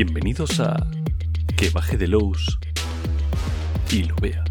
Bienvenidos 0.00 0.60
a 0.60 0.76
Que 1.56 1.70
baje 1.70 1.96
de 1.96 2.06
Lowe's 2.06 2.56
y 3.90 4.04
lo 4.04 4.14
vea. 4.22 4.44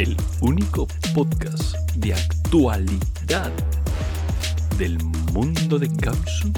El 0.00 0.16
único 0.40 0.88
podcast 1.14 1.76
de 1.94 2.14
actualidad 2.14 3.52
del 4.76 4.98
mundo 5.32 5.78
de 5.78 5.86
Gamsu 5.86 6.52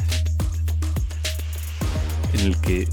en 2.32 2.40
el 2.40 2.58
que 2.62 2.88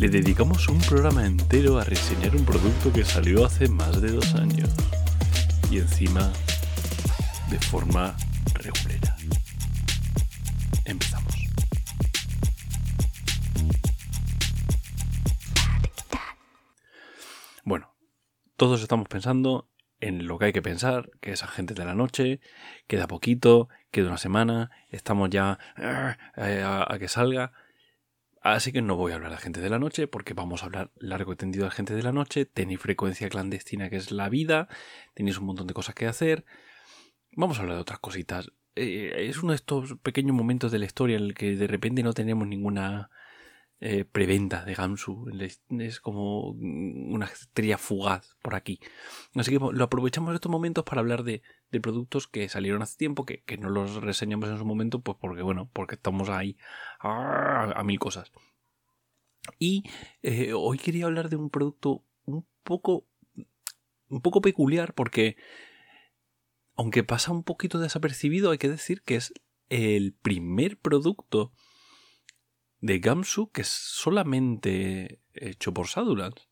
le 0.00 0.08
dedicamos 0.08 0.66
un 0.66 0.80
programa 0.80 1.24
entero 1.24 1.78
a 1.78 1.84
reseñar 1.84 2.34
un 2.34 2.44
producto 2.44 2.92
que 2.92 3.04
salió 3.04 3.46
hace 3.46 3.68
más 3.68 4.00
de 4.00 4.10
dos 4.10 4.34
años 4.34 4.70
y 5.70 5.78
encima 5.78 6.32
de 7.48 7.60
forma 7.60 8.16
todos 18.66 18.82
estamos 18.82 19.06
pensando 19.06 19.70
en 20.00 20.26
lo 20.26 20.40
que 20.40 20.46
hay 20.46 20.52
que 20.52 20.60
pensar, 20.60 21.12
que 21.20 21.30
es 21.30 21.44
Agentes 21.44 21.76
de 21.76 21.84
la 21.84 21.94
Noche, 21.94 22.40
queda 22.88 23.06
poquito, 23.06 23.68
queda 23.92 24.08
una 24.08 24.18
semana, 24.18 24.72
estamos 24.90 25.30
ya 25.30 25.60
eh, 25.76 26.62
a, 26.64 26.92
a 26.92 26.98
que 26.98 27.06
salga. 27.06 27.52
Así 28.42 28.72
que 28.72 28.82
no 28.82 28.96
voy 28.96 29.12
a 29.12 29.14
hablar 29.14 29.30
de 29.30 29.36
Agentes 29.36 29.62
de 29.62 29.70
la 29.70 29.78
Noche 29.78 30.08
porque 30.08 30.34
vamos 30.34 30.62
a 30.62 30.66
hablar 30.66 30.90
largo 30.96 31.32
y 31.32 31.36
tendido 31.36 31.62
de 31.62 31.68
Agentes 31.68 31.94
de 31.94 32.02
la 32.02 32.10
Noche. 32.10 32.44
Tenéis 32.44 32.80
frecuencia 32.80 33.28
clandestina 33.28 33.88
que 33.88 33.98
es 33.98 34.10
la 34.10 34.28
vida, 34.28 34.66
tenéis 35.14 35.38
un 35.38 35.46
montón 35.46 35.68
de 35.68 35.74
cosas 35.74 35.94
que 35.94 36.08
hacer. 36.08 36.44
Vamos 37.36 37.58
a 37.58 37.62
hablar 37.62 37.76
de 37.76 37.82
otras 37.82 38.00
cositas. 38.00 38.50
Eh, 38.74 39.28
es 39.28 39.44
uno 39.44 39.52
de 39.52 39.56
estos 39.56 39.94
pequeños 40.02 40.34
momentos 40.34 40.72
de 40.72 40.80
la 40.80 40.86
historia 40.86 41.18
en 41.18 41.22
el 41.22 41.34
que 41.34 41.54
de 41.54 41.68
repente 41.68 42.02
no 42.02 42.14
tenemos 42.14 42.48
ninguna 42.48 43.10
eh, 43.80 44.04
preventa 44.04 44.64
de 44.64 44.74
Gamsu. 44.74 45.26
Es 45.78 46.00
como 46.00 46.50
una 46.50 47.26
estrella 47.26 47.78
fugaz 47.78 48.36
por 48.42 48.54
aquí. 48.54 48.80
Así 49.34 49.50
que 49.50 49.58
lo 49.58 49.84
aprovechamos 49.84 50.34
estos 50.34 50.50
momentos 50.50 50.84
para 50.84 51.00
hablar 51.00 51.24
de, 51.24 51.42
productos 51.82 52.26
que 52.26 52.48
salieron 52.48 52.80
hace 52.80 52.96
tiempo, 52.96 53.26
que, 53.26 53.42
que, 53.42 53.58
no 53.58 53.68
los 53.68 53.96
reseñamos 53.96 54.48
en 54.48 54.56
su 54.56 54.64
momento, 54.64 55.02
pues 55.02 55.18
porque, 55.20 55.42
bueno, 55.42 55.68
porque 55.74 55.96
estamos 55.96 56.30
ahí 56.30 56.56
a, 57.00 57.72
a 57.78 57.84
mil 57.84 57.98
cosas. 57.98 58.32
Y 59.58 59.84
eh, 60.22 60.52
hoy 60.54 60.78
quería 60.78 61.06
hablar 61.06 61.28
de 61.28 61.36
un 61.36 61.50
producto 61.50 62.02
un 62.24 62.46
poco, 62.62 63.06
un 64.08 64.22
poco 64.22 64.40
peculiar 64.40 64.94
porque, 64.94 65.36
aunque 66.74 67.04
pasa 67.04 67.32
un 67.32 67.42
poquito 67.42 67.78
desapercibido, 67.78 68.50
hay 68.50 68.58
que 68.58 68.68
decir 68.68 69.02
que 69.02 69.16
es 69.16 69.34
el 69.68 70.14
primer 70.14 70.78
producto 70.78 71.52
de 72.80 72.98
Gamsu 72.98 73.50
que 73.50 73.62
es 73.62 73.68
solamente 73.68 75.20
hecho 75.34 75.72
por 75.72 75.88
Sadulans. 75.88 76.48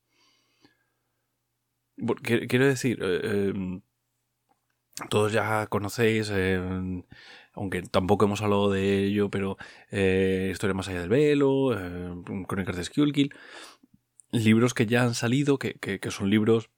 Quiero 2.23 2.67
decir, 2.67 2.99
eh, 3.03 3.21
eh, 3.23 3.83
todos 5.11 5.33
ya 5.33 5.67
conocéis, 5.67 6.31
eh, 6.33 6.61
aunque 7.53 7.83
tampoco 7.83 8.27
hemos 8.27 8.43
hablado 8.43 8.71
de 8.71 9.05
ello, 9.05 9.29
pero 9.31 9.57
eh, 9.91 10.49
Historia 10.53 10.75
más 10.75 10.89
allá 10.89 11.01
del 11.01 11.09
velo, 11.09 11.77
eh, 11.77 12.15
Crónicas 12.47 12.77
de 12.77 12.85
Skullkill, 12.85 13.35
libros 14.31 14.73
que 14.75 14.87
ya 14.87 15.03
han 15.03 15.15
salido, 15.15 15.59
que, 15.59 15.75
que, 15.75 15.99
que, 15.99 16.11
son 16.11 16.31
libros 16.31 16.71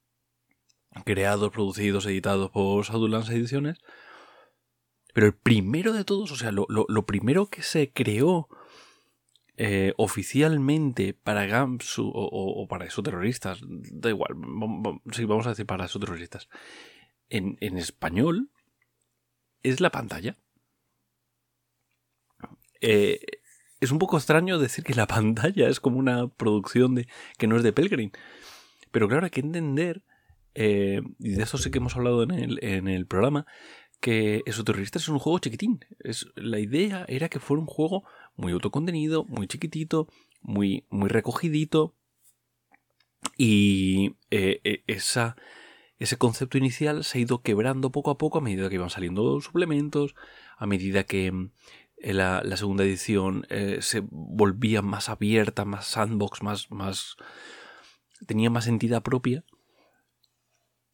creados, 1.05 1.51
producidos, 1.51 2.07
editados 2.07 2.51
por 2.51 2.85
Sadulans 2.87 3.29
Ediciones. 3.29 3.79
Pero 5.13 5.27
el 5.27 5.35
primero 5.35 5.93
de 5.93 6.05
todos, 6.05 6.31
o 6.31 6.37
sea, 6.37 6.53
lo, 6.53 6.67
lo, 6.69 6.87
lo 6.89 7.07
primero 7.07 7.47
que 7.47 7.63
se 7.63 7.93
creó 7.93 8.49
eh, 9.57 9.95
oficialmente 9.97 11.15
para 11.15 11.47
Gamsu 11.47 12.11
o, 12.15 12.67
para 12.69 12.85
esos 12.85 13.03
terroristas, 13.03 13.61
da 13.63 14.11
igual, 14.11 14.37
sí, 15.13 15.25
vamos 15.25 15.47
a 15.47 15.51
decir 15.51 15.67
para 15.67 15.87
esos 15.87 16.01
terroristas, 16.01 16.49
en, 17.29 17.57
en 17.61 17.79
español 17.79 18.51
es 19.63 19.81
la 19.81 19.91
pantalla. 19.91 20.37
Eh, 22.81 23.21
es 23.81 23.91
un 23.91 23.99
poco 23.99 24.17
extraño 24.17 24.59
decir 24.59 24.85
que 24.85 24.95
la 24.95 25.07
pantalla 25.07 25.69
es 25.69 25.81
como 25.81 25.99
una 25.99 26.29
producción 26.29 26.95
de 26.95 27.09
que 27.39 27.47
no 27.47 27.57
es 27.57 27.63
de 27.63 27.73
Pelgrim. 27.73 28.11
Pero 28.91 29.09
claro, 29.09 29.25
hay 29.25 29.31
que 29.31 29.41
entender, 29.41 30.03
eh, 30.55 31.01
y 31.19 31.33
de 31.33 31.43
eso 31.43 31.59
sí 31.59 31.71
que 31.71 31.79
hemos 31.79 31.97
hablado 31.97 32.23
en 32.23 32.31
el, 32.31 32.59
en 32.63 32.89
el 32.89 33.07
programa, 33.07 33.47
que 34.01 34.43
Esoterroristas 34.47 35.03
es 35.03 35.09
un 35.09 35.19
juego 35.19 35.39
chiquitín. 35.39 35.81
Es, 36.01 36.27
la 36.35 36.59
idea 36.59 37.05
era 37.09 37.29
que 37.29 37.41
fuera 37.41 37.61
un 37.61 37.67
juego 37.67 38.05
muy 38.37 38.53
autocontenido, 38.53 39.25
muy 39.25 39.47
chiquitito, 39.47 40.09
muy, 40.41 40.87
muy 40.91 41.09
recogidito. 41.09 41.95
Y 43.37 44.17
eh, 44.31 44.83
esa, 44.87 45.37
ese 45.99 46.17
concepto 46.17 46.59
inicial 46.59 47.05
se 47.05 47.19
ha 47.19 47.21
ido 47.23 47.43
quebrando 47.43 47.91
poco 47.91 48.11
a 48.11 48.19
poco 48.19 48.39
a 48.39 48.43
medida 48.43 48.69
que 48.69 48.77
iban 48.77 48.91
saliendo 48.91 49.41
suplementos, 49.41 50.15
a 50.57 50.67
medida 50.67 51.05
que 51.05 51.51
la, 51.99 52.43
la 52.45 52.57
segunda 52.57 52.85
edición 52.85 53.47
eh, 53.49 53.79
se 53.81 54.03
volvía 54.11 54.83
más 54.83 55.09
abierta, 55.09 55.65
más 55.65 55.87
sandbox, 55.87 56.43
más, 56.43 56.71
más 56.71 57.17
tenía 58.27 58.51
más 58.51 58.67
entidad 58.67 59.03
propia. 59.03 59.45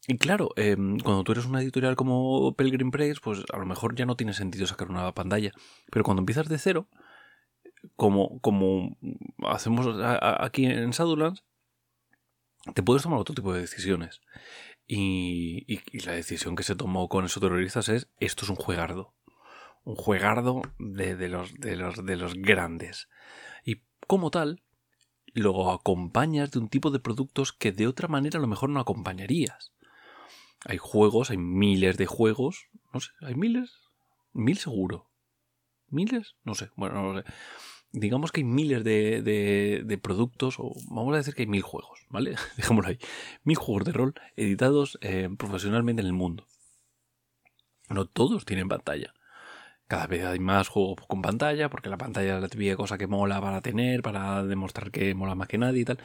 Y 0.07 0.17
claro, 0.17 0.49
eh, 0.57 0.75
cuando 0.75 1.23
tú 1.23 1.31
eres 1.31 1.45
una 1.45 1.61
editorial 1.61 1.95
como 1.95 2.53
Pelgrim 2.55 2.91
Press, 2.91 3.21
pues 3.21 3.43
a 3.53 3.57
lo 3.57 3.65
mejor 3.65 3.95
ya 3.95 4.05
no 4.05 4.17
tiene 4.17 4.33
sentido 4.33 4.67
sacar 4.67 4.89
una 4.89 5.13
pantalla. 5.13 5.51
Pero 5.89 6.03
cuando 6.03 6.21
empiezas 6.21 6.49
de 6.49 6.57
cero, 6.57 6.87
como, 7.95 8.39
como 8.39 8.97
hacemos 9.45 9.87
aquí 10.01 10.65
en 10.65 10.91
Shadowlands, 10.91 11.43
te 12.73 12.83
puedes 12.83 13.03
tomar 13.03 13.19
otro 13.19 13.35
tipo 13.35 13.53
de 13.53 13.61
decisiones. 13.61 14.21
Y, 14.87 15.63
y, 15.67 15.81
y, 15.91 15.99
la 16.01 16.13
decisión 16.13 16.55
que 16.55 16.63
se 16.63 16.75
tomó 16.75 17.07
con 17.07 17.25
esos 17.25 17.41
terroristas 17.41 17.89
es, 17.89 18.09
esto 18.19 18.45
es 18.45 18.49
un 18.49 18.55
juegardo. 18.55 19.13
Un 19.83 19.95
juegardo 19.95 20.61
de, 20.77 21.15
de, 21.15 21.29
los, 21.29 21.53
de, 21.55 21.75
los, 21.75 22.05
de 22.05 22.15
los 22.15 22.33
grandes. 22.35 23.09
Y 23.65 23.81
como 24.07 24.29
tal, 24.29 24.61
lo 25.33 25.71
acompañas 25.71 26.51
de 26.51 26.59
un 26.59 26.69
tipo 26.69 26.91
de 26.91 26.99
productos 26.99 27.53
que 27.53 27.71
de 27.71 27.87
otra 27.87 28.07
manera 28.07 28.39
a 28.39 28.41
lo 28.41 28.47
mejor 28.47 28.69
no 28.69 28.79
acompañarías. 28.79 29.73
Hay 30.65 30.77
juegos, 30.77 31.31
hay 31.31 31.37
miles 31.37 31.97
de 31.97 32.05
juegos. 32.05 32.67
No 32.93 32.99
sé, 32.99 33.11
¿hay 33.21 33.35
miles? 33.35 33.73
Mil 34.31 34.57
seguro. 34.57 35.09
¿Miles? 35.89 36.35
No 36.43 36.55
sé. 36.55 36.69
Bueno, 36.75 36.95
no 36.95 37.13
lo 37.13 37.21
sé. 37.21 37.27
Digamos 37.95 38.31
que 38.31 38.41
hay 38.41 38.45
miles 38.45 38.83
de, 38.83 39.21
de, 39.21 39.97
productos, 39.99 40.55
o 40.57 40.73
vamos 40.89 41.13
a 41.13 41.17
decir 41.17 41.35
que 41.35 41.43
hay 41.43 41.47
mil 41.47 41.61
juegos, 41.61 41.99
¿vale? 42.09 42.35
Dejémoslo 42.57 42.89
ahí. 42.89 42.97
Mil 43.43 43.55
juegos 43.55 43.85
de 43.85 43.91
rol 43.91 44.15
editados 44.35 44.97
eh, 45.01 45.29
profesionalmente 45.37 46.01
en 46.01 46.07
el 46.07 46.13
mundo. 46.13 46.47
No 47.89 48.07
todos 48.07 48.45
tienen 48.45 48.67
pantalla. 48.67 49.13
Cada 49.87 50.07
vez 50.07 50.25
hay 50.25 50.39
más 50.39 50.69
juegos 50.69 51.05
con 51.07 51.21
pantalla, 51.21 51.69
porque 51.69 51.89
la 51.89 51.99
pantalla 51.99 52.37
es 52.37 52.41
la 52.41 52.47
típica 52.47 52.75
cosa 52.75 52.97
que 52.97 53.05
mola 53.05 53.39
para 53.39 53.61
tener, 53.61 54.01
para 54.01 54.43
demostrar 54.43 54.89
que 54.89 55.13
mola 55.13 55.35
más 55.35 55.47
que 55.47 55.59
nadie 55.59 55.81
y 55.81 55.85
tal. 55.85 55.99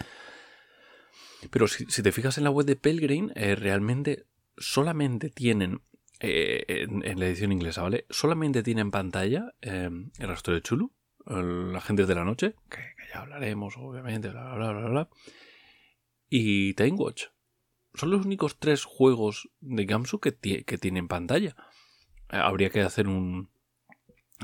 Pero 1.50 1.68
si, 1.68 1.86
te 1.86 2.12
fijas 2.12 2.36
en 2.36 2.44
la 2.44 2.50
web 2.50 2.66
de 2.66 2.76
Pelgrim, 2.76 3.30
eh, 3.34 3.54
realmente 3.54 4.26
solamente 4.58 5.30
tienen, 5.30 5.80
eh, 6.20 6.64
en, 6.68 7.02
en, 7.06 7.18
la 7.18 7.26
edición 7.28 7.50
inglesa, 7.50 7.80
¿vale? 7.80 8.04
Solamente 8.10 8.62
tienen 8.62 8.90
pantalla 8.90 9.54
el 9.62 10.10
rastro 10.18 10.52
de 10.52 10.60
Chulu, 10.60 10.92
el 11.28 11.74
Agentes 11.76 12.08
de 12.08 12.14
la 12.14 12.24
Noche, 12.24 12.54
que, 12.70 12.80
ya 13.12 13.20
hablaremos, 13.20 13.76
obviamente, 13.76 14.28
bla, 14.28 14.54
bla, 14.54 14.72
bla, 14.72 14.88
bla, 14.88 15.08
y 16.28 16.74
Time 16.74 16.92
Watch. 16.92 17.26
Son 17.94 18.10
los 18.10 18.24
únicos 18.24 18.58
tres 18.58 18.84
juegos 18.84 19.50
de 19.60 19.84
Gamsu 19.84 20.20
que, 20.20 20.32
tienen 20.32 21.08
pantalla. 21.08 21.56
Eh, 22.30 22.36
habría 22.36 22.70
que 22.70 22.82
hacer 22.82 23.08
un, 23.08 23.50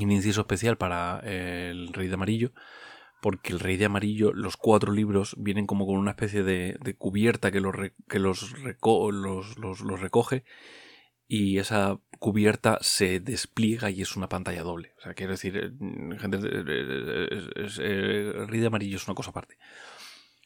un 0.00 0.10
inciso 0.10 0.42
especial 0.42 0.76
para 0.76 1.20
el 1.20 1.92
Rey 1.92 2.08
de 2.08 2.14
Amarillo, 2.14 2.52
porque 3.25 3.54
el 3.54 3.60
Rey 3.60 3.78
de 3.78 3.87
Amarillo, 3.87 4.34
los 4.34 4.58
cuatro 4.58 4.92
libros 4.92 5.34
vienen 5.38 5.66
como 5.66 5.87
con 5.87 5.96
una 5.96 6.10
especie 6.10 6.42
de, 6.42 6.76
cubierta 6.98 7.50
que, 7.50 7.60
los, 7.60 7.75
recoge 7.75 8.04
y 11.26 11.59
esa 11.59 11.99
cubierta 12.19 12.79
se 12.81 13.21
despliega 13.21 13.91
y 13.91 14.03
es 14.03 14.17
una 14.17 14.29
pantalla 14.29 14.62
doble. 14.62 14.93
O 14.99 15.03
sea, 15.03 15.15
quiero 15.15 15.32
decir, 15.32 15.75
gente, 16.19 16.37
el 16.37 18.49
Rey 18.49 18.61
de 18.61 18.67
Amarillo 18.67 18.97
es 18.97 19.06
una 19.06 19.15
cosa 19.15 19.31
aparte. 19.31 19.59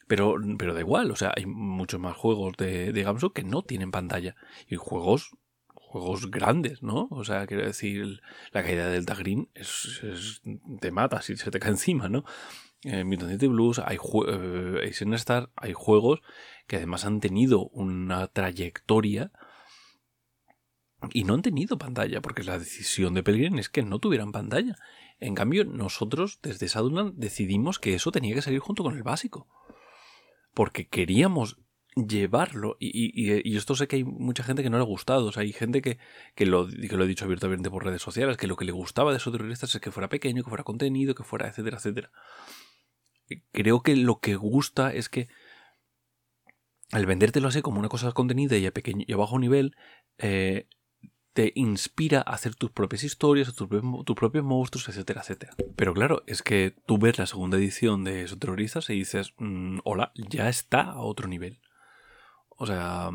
Pero, 0.07 0.35
pero 0.57 0.73
da 0.73 0.79
igual, 0.79 1.11
o 1.11 1.15
sea, 1.15 1.31
hay 1.35 1.45
muchos 1.45 1.99
más 1.99 2.17
juegos 2.17 2.57
de, 2.57 2.91
de 2.91 3.31
que 3.33 3.43
no 3.43 3.61
tienen 3.61 3.91
pantalla. 3.91 4.35
Y 4.67 4.75
juegos 4.75 5.37
juegos 5.89 6.29
grandes, 6.29 6.83
¿no? 6.83 7.07
O 7.09 7.23
sea, 7.23 7.47
quiero 7.47 7.65
decir, 7.65 8.21
la 8.51 8.61
caída 8.61 8.85
del 8.85 9.05
Delta 9.05 9.15
Green 9.15 9.49
es, 9.55 10.41
te 10.79 10.91
mata 10.91 11.23
si 11.23 11.35
se 11.35 11.49
te 11.49 11.59
cae 11.59 11.71
encima, 11.71 12.09
¿no? 12.09 12.25
En 12.83 13.07
Mutant 13.07 13.41
Blues, 13.41 13.79
hay 13.79 13.97
eh, 14.27 14.91
Star, 15.15 15.49
hay 15.55 15.73
juegos 15.73 16.21
que 16.67 16.77
además 16.77 17.05
han 17.05 17.19
tenido 17.19 17.69
una 17.69 18.27
trayectoria 18.27 19.31
Y 21.13 21.23
no 21.23 21.33
han 21.33 21.41
tenido 21.41 21.77
pantalla, 21.77 22.21
porque 22.21 22.43
la 22.43 22.59
decisión 22.59 23.13
de 23.13 23.23
Pelgrim 23.23 23.57
es 23.57 23.69
que 23.69 23.83
no 23.83 23.99
tuvieran 23.99 24.31
pantalla. 24.31 24.75
En 25.19 25.35
cambio, 25.35 25.63
nosotros 25.65 26.39
desde 26.41 26.67
Shadowland 26.67 27.15
decidimos 27.15 27.79
que 27.79 27.93
eso 27.93 28.11
tenía 28.11 28.35
que 28.35 28.41
salir 28.41 28.59
junto 28.59 28.83
con 28.83 28.95
el 28.95 29.03
básico. 29.03 29.47
Porque 30.53 30.87
queríamos 30.87 31.57
llevarlo. 31.95 32.75
Y, 32.79 33.55
esto 33.55 33.75
sé 33.75 33.87
que 33.87 33.97
hay 33.97 34.03
mucha 34.03 34.43
gente 34.43 34.61
que 34.61 34.69
no 34.69 34.77
le 34.77 34.83
ha 34.83 34.87
gustado. 34.87 35.27
O 35.27 35.31
sea, 35.31 35.43
hay 35.43 35.53
gente 35.53 35.81
que, 35.81 35.97
que, 36.35 36.45
lo, 36.45 36.67
que 36.67 36.97
lo 36.97 37.05
he 37.05 37.07
dicho 37.07 37.25
abiertamente 37.25 37.69
por 37.69 37.85
redes 37.85 38.01
sociales, 38.01 38.37
que 38.37 38.47
lo 38.47 38.55
que 38.55 38.65
le 38.65 38.71
gustaba 38.71 39.11
de 39.11 39.17
esos 39.17 39.31
terroristas 39.31 39.73
es 39.73 39.81
que 39.81 39.91
fuera 39.91 40.09
pequeño, 40.09 40.43
que 40.43 40.49
fuera 40.49 40.63
contenido, 40.63 41.15
que 41.15 41.23
fuera, 41.23 41.47
etcétera, 41.47 41.77
etcétera. 41.77 42.11
Creo 43.51 43.81
que 43.83 43.95
lo 43.95 44.19
que 44.19 44.35
gusta 44.35 44.93
es 44.93 45.07
que 45.07 45.27
al 46.91 47.05
vendértelo 47.05 47.47
así 47.47 47.61
como 47.61 47.79
una 47.79 47.89
cosa 47.89 48.11
contenida 48.11 48.57
y 48.57 48.65
a, 48.65 48.71
pequeño, 48.71 49.05
y 49.07 49.13
a 49.13 49.17
bajo 49.17 49.37
nivel, 49.37 49.75
eh, 50.17 50.67
te 51.33 51.51
inspira 51.55 52.19
a 52.19 52.33
hacer 52.33 52.55
tus 52.55 52.71
propias 52.71 53.03
historias, 53.03 53.53
tus, 53.53 53.69
tus, 54.05 54.15
propios 54.15 54.43
monstruos, 54.43 54.89
etcétera, 54.89 55.21
etcétera. 55.21 55.53
Pero 55.75 55.93
claro, 55.93 56.23
es 56.27 56.41
que 56.41 56.75
tú 56.85 56.97
ves 56.97 57.17
la 57.17 57.27
segunda 57.27 57.57
edición 57.57 58.03
de 58.03 58.23
esos 58.23 58.39
terroristas 58.39 58.89
y 58.89 58.95
dices, 58.95 59.33
mm, 59.37 59.79
hola, 59.83 60.11
ya 60.15 60.49
está 60.49 60.81
a 60.81 60.99
otro 60.99 61.27
nivel. 61.27 61.59
O 62.49 62.65
sea, 62.65 63.11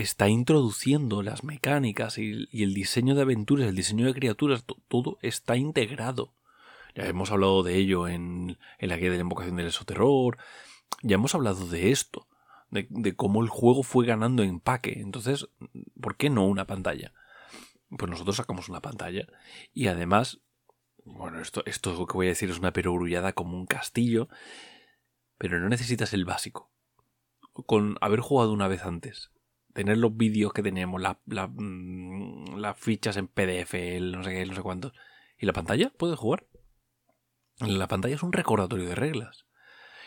está 0.00 0.28
introduciendo 0.28 1.22
las 1.22 1.42
mecánicas 1.42 2.18
y, 2.18 2.48
el 2.52 2.72
diseño 2.72 3.14
de 3.14 3.22
aventuras, 3.22 3.66
el 3.66 3.74
diseño 3.74 4.06
de 4.06 4.14
criaturas, 4.14 4.64
todo 4.88 5.18
está 5.22 5.56
integrado. 5.56 6.32
Ya 6.94 7.06
hemos 7.06 7.30
hablado 7.30 7.62
de 7.62 7.76
ello 7.76 8.08
en, 8.08 8.58
la 8.80 8.96
guía 8.96 9.10
de 9.10 9.16
la 9.16 9.22
invocación 9.22 9.56
del 9.56 9.66
esoterror. 9.66 10.38
Ya 11.02 11.16
hemos 11.16 11.34
hablado 11.34 11.66
de 11.66 11.90
esto, 11.90 12.26
de, 12.70 13.16
cómo 13.16 13.42
el 13.42 13.48
juego 13.48 13.82
fue 13.82 14.06
ganando 14.06 14.42
empaque. 14.42 15.00
Entonces, 15.00 15.48
¿por 16.00 16.16
qué 16.16 16.30
no 16.30 16.46
una 16.46 16.66
pantalla? 16.66 17.12
Pues 17.96 18.10
nosotros 18.10 18.36
sacamos 18.36 18.68
una 18.68 18.80
pantalla. 18.80 19.26
Y 19.72 19.88
además, 19.88 20.40
bueno, 21.04 21.40
esto, 21.40 21.62
esto 21.66 22.06
que 22.06 22.14
voy 22.14 22.26
a 22.26 22.30
decir 22.30 22.50
es 22.50 22.58
una 22.58 22.72
perogrullada 22.72 23.32
como 23.32 23.56
un 23.56 23.66
castillo. 23.66 24.28
Pero 25.38 25.60
no 25.60 25.68
necesitas 25.68 26.12
el 26.12 26.24
básico 26.24 26.70
con 27.66 27.96
haber 28.00 28.20
jugado 28.20 28.52
una 28.52 28.68
vez 28.68 28.84
antes, 28.84 29.30
tener 29.72 29.98
los 29.98 30.16
vídeos 30.16 30.52
que 30.52 30.62
teníamos, 30.62 31.02
mm, 31.26 32.56
las 32.56 32.78
fichas 32.78 33.16
en 33.16 33.28
PDF, 33.28 34.00
no 34.00 34.22
sé 34.22 34.30
qué, 34.30 34.46
no 34.46 34.54
sé 34.54 34.62
cuántos, 34.62 34.92
y 35.38 35.46
la 35.46 35.52
pantalla, 35.52 35.92
puedes 35.96 36.18
jugar. 36.18 36.46
La 37.60 37.88
pantalla 37.88 38.14
es 38.14 38.22
un 38.22 38.32
recordatorio 38.32 38.88
de 38.88 38.94
reglas. 38.94 39.46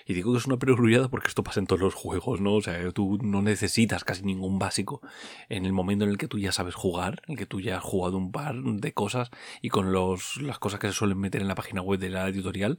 Y 0.05 0.13
digo 0.13 0.31
que 0.31 0.39
es 0.39 0.45
una 0.45 0.57
perogrullada 0.57 1.09
porque 1.09 1.27
esto 1.27 1.43
pasa 1.43 1.59
en 1.59 1.67
todos 1.67 1.81
los 1.81 1.93
juegos, 1.93 2.41
¿no? 2.41 2.55
O 2.55 2.61
sea, 2.61 2.91
tú 2.91 3.17
no 3.21 3.41
necesitas 3.41 4.03
casi 4.03 4.23
ningún 4.23 4.59
básico 4.59 5.01
en 5.49 5.65
el 5.65 5.73
momento 5.73 6.05
en 6.05 6.11
el 6.11 6.17
que 6.17 6.27
tú 6.27 6.39
ya 6.39 6.51
sabes 6.51 6.75
jugar, 6.75 7.21
en 7.27 7.33
el 7.33 7.37
que 7.37 7.45
tú 7.45 7.59
ya 7.59 7.77
has 7.77 7.83
jugado 7.83 8.17
un 8.17 8.31
par 8.31 8.55
de 8.55 8.93
cosas 8.93 9.31
y 9.61 9.69
con 9.69 9.91
los, 9.91 10.37
las 10.41 10.59
cosas 10.59 10.79
que 10.79 10.87
se 10.87 10.93
suelen 10.93 11.19
meter 11.19 11.41
en 11.41 11.47
la 11.47 11.55
página 11.55 11.81
web 11.81 11.99
de 11.99 12.09
la 12.09 12.27
editorial, 12.27 12.77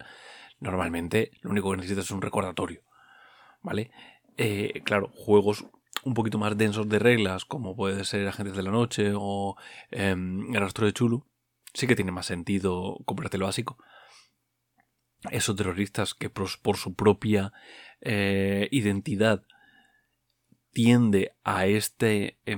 normalmente 0.61 1.33
lo 1.43 1.51
único 1.51 1.71
que 1.71 1.79
necesitas 1.79 2.07
es 2.07 2.11
un 2.11 2.23
recordatorio, 2.23 2.83
¿vale? 3.63 3.91
Eh, 4.37 4.83
claro, 4.85 5.11
juegos 5.15 5.67
un 6.05 6.15
poquito 6.15 6.39
más 6.39 6.57
densos 6.57 6.89
de 6.89 6.99
reglas, 6.99 7.45
como 7.45 7.77
puede 7.77 8.05
ser 8.05 8.27
Agentes 8.27 8.57
de 8.57 8.63
la 8.63 8.71
Noche 8.71 9.13
o 9.15 9.57
em, 9.91 10.55
El 10.55 10.61
Rastro 10.61 10.87
de 10.87 10.93
Chulu, 10.93 11.25
sí 11.75 11.87
que 11.87 11.97
tiene 11.97 12.13
más 12.13 12.27
sentido 12.27 12.99
comprarte 13.05 13.39
lo 13.39 13.47
básico. 13.47 13.79
Esos 15.31 15.57
terroristas 15.57 16.15
que 16.15 16.31
por, 16.31 16.49
su 16.49 16.95
propia 16.95 17.53
eh, 18.01 18.69
identidad 18.71 19.43
tiende 20.73 21.33
a 21.45 21.67
este 21.67 22.39
eh, 22.47 22.57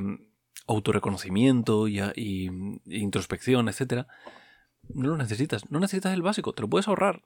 autorreconocimiento 0.67 1.89
y, 1.89 2.01
y, 2.17 2.51
introspección, 2.87 3.69
etc. 3.69 4.07
No 4.89 5.09
lo 5.09 5.17
necesitas. 5.17 5.71
No 5.71 5.81
necesitas 5.81 6.15
el 6.15 6.23
básico. 6.23 6.53
Te 6.53 6.63
lo 6.63 6.69
puedes 6.69 6.89
ahorrar. 6.89 7.23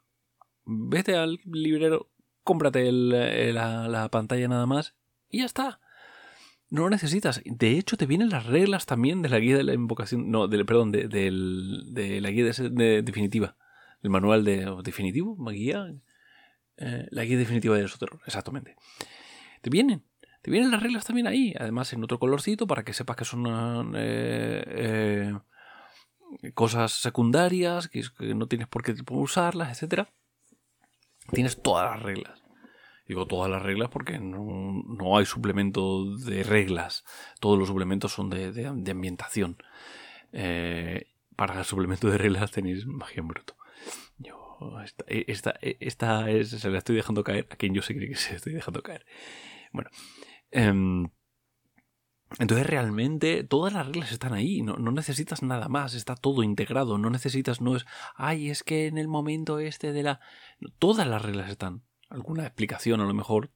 Vete 0.65 1.17
al 1.17 1.41
librero, 1.45 2.11
cómprate 2.45 2.89
eh, 2.89 3.53
la, 3.53 4.09
pantalla 4.11 4.49
nada 4.49 4.67
más 4.67 4.95
y 5.31 5.39
ya 5.39 5.47
está. 5.47 5.81
No 6.71 6.83
lo 6.83 6.91
necesitas. 6.91 7.41
De 7.45 7.79
hecho, 7.79 7.97
te 7.97 8.07
vienen 8.07 8.29
las 8.29 8.45
reglas 8.47 8.85
también 8.85 9.23
de 9.23 9.31
la 9.31 9.39
guía 9.39 9.57
de 9.57 9.65
la 9.65 9.73
invocación. 9.73 10.31
No, 10.31 10.49
perdón, 10.49 10.93
de, 10.93 12.21
la 12.21 12.31
guía 12.31 12.45
de, 12.45 13.03
definitiva. 13.03 13.57
El 14.03 14.11
manual 14.11 14.45
de 14.45 14.67
definitivo, 14.83 15.37
guía. 15.51 15.93
Eh, 16.77 17.07
la 17.11 17.25
guía 17.25 17.39
definitiva 17.39 17.77
de 17.77 17.89
terror, 17.89 18.21
exactamente. 18.27 18.77
Te 19.61 19.71
vienen. 19.71 20.05
Te 20.43 20.51
vienen 20.51 20.71
las 20.71 20.83
reglas 20.83 21.05
también 21.05 21.27
ahí. 21.27 21.55
Además, 21.59 21.93
en 21.93 22.05
otro 22.05 22.19
colorcito 22.19 22.67
para 22.67 22.85
que 22.85 22.93
sepas 22.93 23.17
que 23.17 23.25
son 23.25 23.93
eh, 23.97 25.35
cosas 26.55 26.93
secundarias, 26.93 27.89
que, 27.89 28.03
no 28.35 28.47
tienes 28.47 28.69
por 28.69 28.83
qué 28.83 28.95
usarlas, 29.11 29.71
etcétera. 29.71 30.09
Tienes 31.33 31.61
todas 31.61 31.91
las 31.91 32.03
reglas. 32.03 32.43
Digo 33.07 33.27
todas 33.27 33.51
las 33.51 33.63
reglas 33.63 33.89
porque 33.89 34.19
no, 34.19 35.17
hay 35.17 35.25
suplemento 35.25 36.15
de 36.17 36.43
reglas. 36.43 37.05
Todos 37.41 37.59
los 37.59 37.69
suplementos 37.69 38.13
son 38.13 38.29
de, 38.31 38.67
ambientación. 38.67 39.57
Eh, 40.33 41.07
para 41.35 41.59
el 41.59 41.65
suplemento 41.65 42.11
de 42.11 42.19
reglas 42.19 42.51
tenéis 42.51 42.87
magia 42.87 43.21
en 43.21 43.29
bruto. 43.29 43.58
Yo, 44.61 44.81
esta, 45.27 45.55
esta, 45.61 46.31
es, 46.31 46.51
se 46.51 46.71
la 46.71 46.79
estoy 46.79 46.97
dejando 46.97 47.25
caer 47.25 47.47
a 47.51 47.57
quien 47.57 47.75
yo 47.75 47.83
sé 47.83 47.95
que 47.95 48.15
se 48.17 48.37
estoy 48.37 48.55
dejando 48.55 48.83
caer. 48.83 49.05
Bueno. 49.73 49.91
Em, 50.51 51.09
entonces 52.39 52.67
realmente 52.67 53.43
todas 53.43 53.73
las 53.73 53.87
reglas 53.87 54.13
están 54.13 54.35
ahí, 54.35 54.61
no, 54.61 54.77
no, 54.77 54.93
necesitas 54.93 55.43
nada 55.43 55.69
más, 55.69 55.95
está 55.95 56.15
todo 56.15 56.43
integrado, 56.43 56.99
no 56.99 57.09
necesitas, 57.09 57.63
no 57.63 57.75
es, 57.75 57.87
ay, 58.17 58.51
es 58.51 58.63
que 58.63 58.87
en 58.87 58.99
el 58.99 59.09
momento 59.09 59.59
este 59.59 59.93
de 59.93 60.03
la... 60.03 60.21
Todas 60.79 61.07
las 61.07 61.23
reglas 61.23 61.51
están, 61.51 61.85
alguna 62.11 62.45
explicación 62.45 63.01
a 63.01 63.07
lo 63.07 63.15
mejor, 63.15 63.51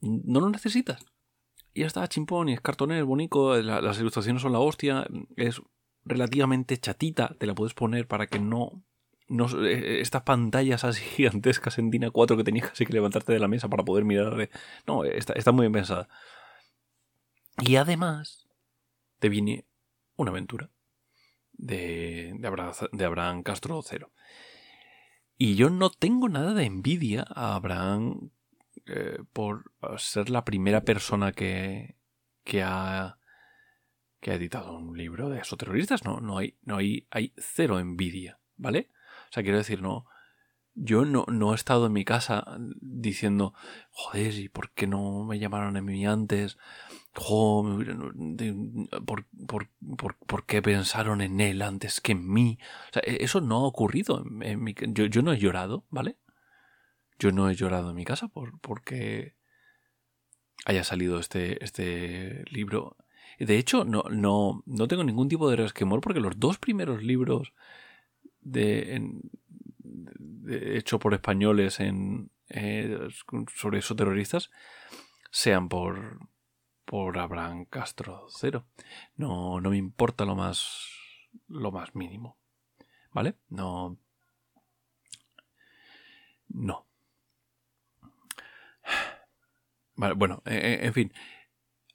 no 0.00 0.40
lo 0.40 0.48
necesitas. 0.48 1.04
Y 1.74 1.80
ya 1.80 1.86
está, 1.86 2.06
chimpón, 2.08 2.48
y 2.48 2.54
es 2.54 2.60
cartonero, 2.60 3.00
es 3.00 3.06
bonito, 3.06 3.60
las 3.60 3.98
ilustraciones 3.98 4.42
son 4.42 4.52
la 4.52 4.60
hostia, 4.60 5.06
es 5.36 5.60
relativamente 6.04 6.78
chatita, 6.78 7.34
te 7.38 7.46
la 7.46 7.54
puedes 7.54 7.74
poner 7.74 8.06
para 8.06 8.26
que 8.26 8.38
no... 8.38 8.84
no 9.30 9.46
eh, 9.64 10.00
estas 10.00 10.22
pantallas 10.22 10.84
así 10.84 11.02
gigantescas 11.16 11.78
en 11.78 11.90
Dina 11.90 12.10
4 12.10 12.36
que 12.36 12.44
tenías 12.44 12.68
casi 12.68 12.84
que 12.84 12.92
levantarte 12.92 13.32
de 13.32 13.38
la 13.38 13.48
mesa 13.48 13.68
para 13.68 13.84
poder 13.84 14.04
mirar... 14.04 14.50
No, 14.86 15.04
está, 15.04 15.32
está 15.34 15.52
muy 15.52 15.64
bien 15.64 15.72
pensada. 15.72 16.08
Y 17.62 17.76
además 17.76 18.48
te 19.18 19.28
viene 19.28 19.66
una 20.16 20.30
aventura 20.30 20.70
de, 21.52 22.34
de, 22.92 23.04
Abraham, 23.04 23.42
Castro 23.42 23.80
Cero. 23.82 24.12
Y 25.36 25.54
yo 25.54 25.70
no 25.70 25.90
tengo 25.90 26.28
nada 26.28 26.52
de 26.54 26.64
envidia 26.64 27.24
a 27.28 27.54
Abraham 27.54 28.30
eh, 28.86 29.18
por 29.32 29.72
ser 29.98 30.30
la 30.30 30.44
primera 30.44 30.82
persona 30.82 31.32
que, 31.32 31.96
que, 32.44 32.62
ha, 32.62 33.18
que 34.20 34.32
ha 34.32 34.34
editado 34.34 34.76
un 34.76 34.96
libro 34.96 35.28
de 35.28 35.40
esoterroristas. 35.40 36.04
No, 36.04 36.20
no, 36.20 36.38
hay, 36.38 36.56
no 36.62 36.76
hay, 36.76 37.06
hay 37.10 37.32
cero 37.36 37.78
envidia, 37.78 38.40
¿vale? 38.56 38.90
O 39.30 39.32
sea, 39.32 39.42
quiero 39.42 39.58
decir, 39.58 39.80
no, 39.80 40.06
yo 40.74 41.04
no, 41.04 41.24
no, 41.28 41.52
he 41.52 41.54
estado 41.54 41.86
en 41.86 41.92
mi 41.92 42.04
casa 42.04 42.44
diciendo, 42.80 43.54
joder, 43.90 44.34
¿y 44.34 44.48
por 44.48 44.70
qué 44.72 44.86
no 44.86 45.24
me 45.24 45.38
llamaron 45.38 45.76
a 45.76 45.82
mí 45.82 46.06
antes? 46.06 46.58
Joder, 47.14 47.96
¿por, 49.04 49.26
por, 49.46 49.68
por, 50.16 50.46
qué 50.46 50.62
pensaron 50.62 51.20
en 51.20 51.40
él 51.40 51.62
antes 51.62 52.00
que 52.00 52.12
en 52.12 52.28
mí? 52.28 52.58
O 52.90 52.92
sea, 52.94 53.02
e, 53.04 53.24
eso 53.24 53.40
no 53.40 53.56
ha 53.56 53.66
ocurrido. 53.66 54.24
En 54.42 54.62
mi, 54.62 54.74
yo, 54.74 55.06
yo, 55.06 55.22
no 55.22 55.32
he 55.32 55.38
llorado, 55.38 55.86
¿vale? 55.90 56.16
Yo 57.18 57.32
no 57.32 57.50
he 57.50 57.54
llorado 57.54 57.90
en 57.90 57.96
mi 57.96 58.04
casa 58.04 58.28
por, 58.28 58.58
porque 58.60 59.36
haya 60.64 60.84
salido 60.84 61.18
este, 61.18 61.62
este 61.64 62.44
libro. 62.50 62.96
De 63.38 63.58
hecho, 63.58 63.84
no, 63.84 64.04
no, 64.10 64.62
no 64.66 64.88
tengo 64.88 65.04
ningún 65.04 65.28
tipo 65.28 65.50
de 65.50 65.56
resquemor 65.56 66.00
porque 66.00 66.20
los 66.20 66.38
dos 66.38 66.58
primeros 66.58 67.02
libros 67.02 67.54
de, 68.40 69.20
hecho 70.48 70.98
por 70.98 71.14
españoles 71.14 71.80
en, 71.80 72.30
eh, 72.48 73.08
sobre 73.54 73.78
esos 73.78 73.96
terroristas 73.96 74.50
sean 75.30 75.68
por, 75.68 76.18
por 76.84 77.18
Abraham 77.18 77.66
Castro 77.66 78.26
Cero. 78.30 78.66
No, 79.16 79.60
no 79.60 79.70
me 79.70 79.76
importa 79.76 80.24
lo 80.24 80.34
más, 80.34 80.88
lo 81.48 81.70
más 81.70 81.94
mínimo. 81.94 82.36
¿Vale? 83.12 83.36
No. 83.48 83.96
No. 86.48 86.86
Bueno, 90.16 90.42
eh, 90.46 90.78
eh, 90.80 90.86
en 90.86 90.94
fin. 90.94 91.12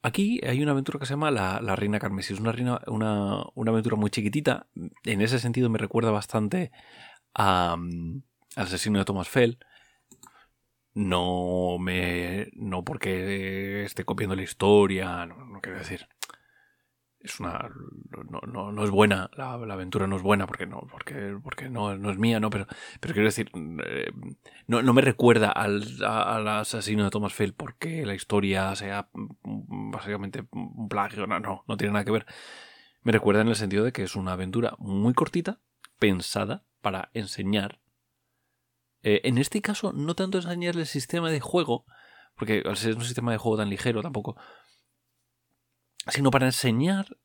Aquí 0.06 0.40
hay 0.46 0.62
una 0.62 0.74
aventura 0.74 1.00
que 1.00 1.08
se 1.08 1.14
llama 1.14 1.32
La, 1.32 1.76
Reina 1.76 1.98
Carmesí. 1.98 2.34
Es 2.36 2.40
una, 2.40 2.52
reina, 2.52 2.80
una, 2.86 3.44
una, 3.56 3.72
aventura 3.72 3.96
muy 3.96 4.12
chiquitita. 4.12 4.68
En 5.04 5.22
ese 5.22 5.40
sentido 5.40 5.68
me 5.68 5.80
recuerda 5.80 6.12
bastante 6.12 6.72
a, 7.34 7.76
mm, 7.76 8.22
al 8.56 8.66
asesino 8.66 9.00
de 9.00 9.06
Thomas 9.06 9.28
Fell. 9.30 9.58
No 10.94 11.78
me. 11.80 12.50
No 12.54 12.84
porque 12.84 13.84
esté 13.84 14.06
copiando 14.06 14.36
la 14.36 14.44
historia, 14.44 15.26
no, 15.26 15.60
quiero 15.60 15.80
decir. 15.80 16.08
es 17.20 17.40
una 17.40 17.68
no, 18.30 18.72
no, 18.72 18.84
es 18.84 18.92
buena 18.92 19.32
la, 19.36 19.54
aventura 19.54 20.06
no 20.06 20.16
es 20.16 20.22
buena 20.22 20.46
porque 20.46 20.68
no 20.68 20.88
porque 20.92 21.36
porque 21.44 21.70
no, 21.70 21.98
no 21.98 22.12
es 22.12 22.20
mía 22.20 22.40
no 22.40 22.52
pero 22.52 22.68
pero 23.00 23.14
quiero 23.16 23.28
decir 23.28 23.50
eh, 23.84 24.12
no, 24.68 24.84
no 24.84 24.94
me 24.94 25.02
recuerda 25.02 25.50
al, 25.50 25.84
al, 26.04 26.48
asesino 26.48 27.04
de 27.04 27.10
Thomas 27.10 27.34
Fell 27.34 27.54
porque 27.54 28.06
la 28.06 28.14
historia 28.14 28.76
sea 28.76 29.10
básicamente 29.96 30.46
un 30.52 30.88
plagio 30.88 31.28
no 31.28 31.40
no 31.40 31.64
no 31.68 31.78
tiene 31.78 31.94
nada 31.94 32.06
que 32.06 32.12
ver 32.12 32.26
me 33.02 33.12
recuerda 33.12 33.42
en 33.42 33.48
el 33.48 33.56
sentido 33.56 33.84
de 33.84 33.92
que 33.92 34.04
es 34.04 34.16
una 34.16 34.34
aventura 34.34 34.76
muy 34.78 35.14
cortita 35.14 35.60
pensada 36.00 36.66
para 36.82 37.10
enseñar 37.14 37.80
eh, 39.02 39.22
en 39.24 39.38
este 39.38 39.62
caso 39.62 39.94
no 39.94 40.16
tanto 40.16 40.38
enseñar 40.38 40.76
el 40.76 40.86
sistema 40.86 41.30
de 41.30 41.40
juego 41.40 41.86
porque 42.36 42.64
al 42.66 42.78
ser 42.78 42.96
un 42.96 43.04
sistema 43.06 43.32
de 43.32 43.38
juego 43.38 43.58
tan 43.58 43.70
ligero 43.70 44.02
tampoco 44.02 44.36
sino 46.08 46.32
para 46.32 46.46
enseñar 46.46 47.18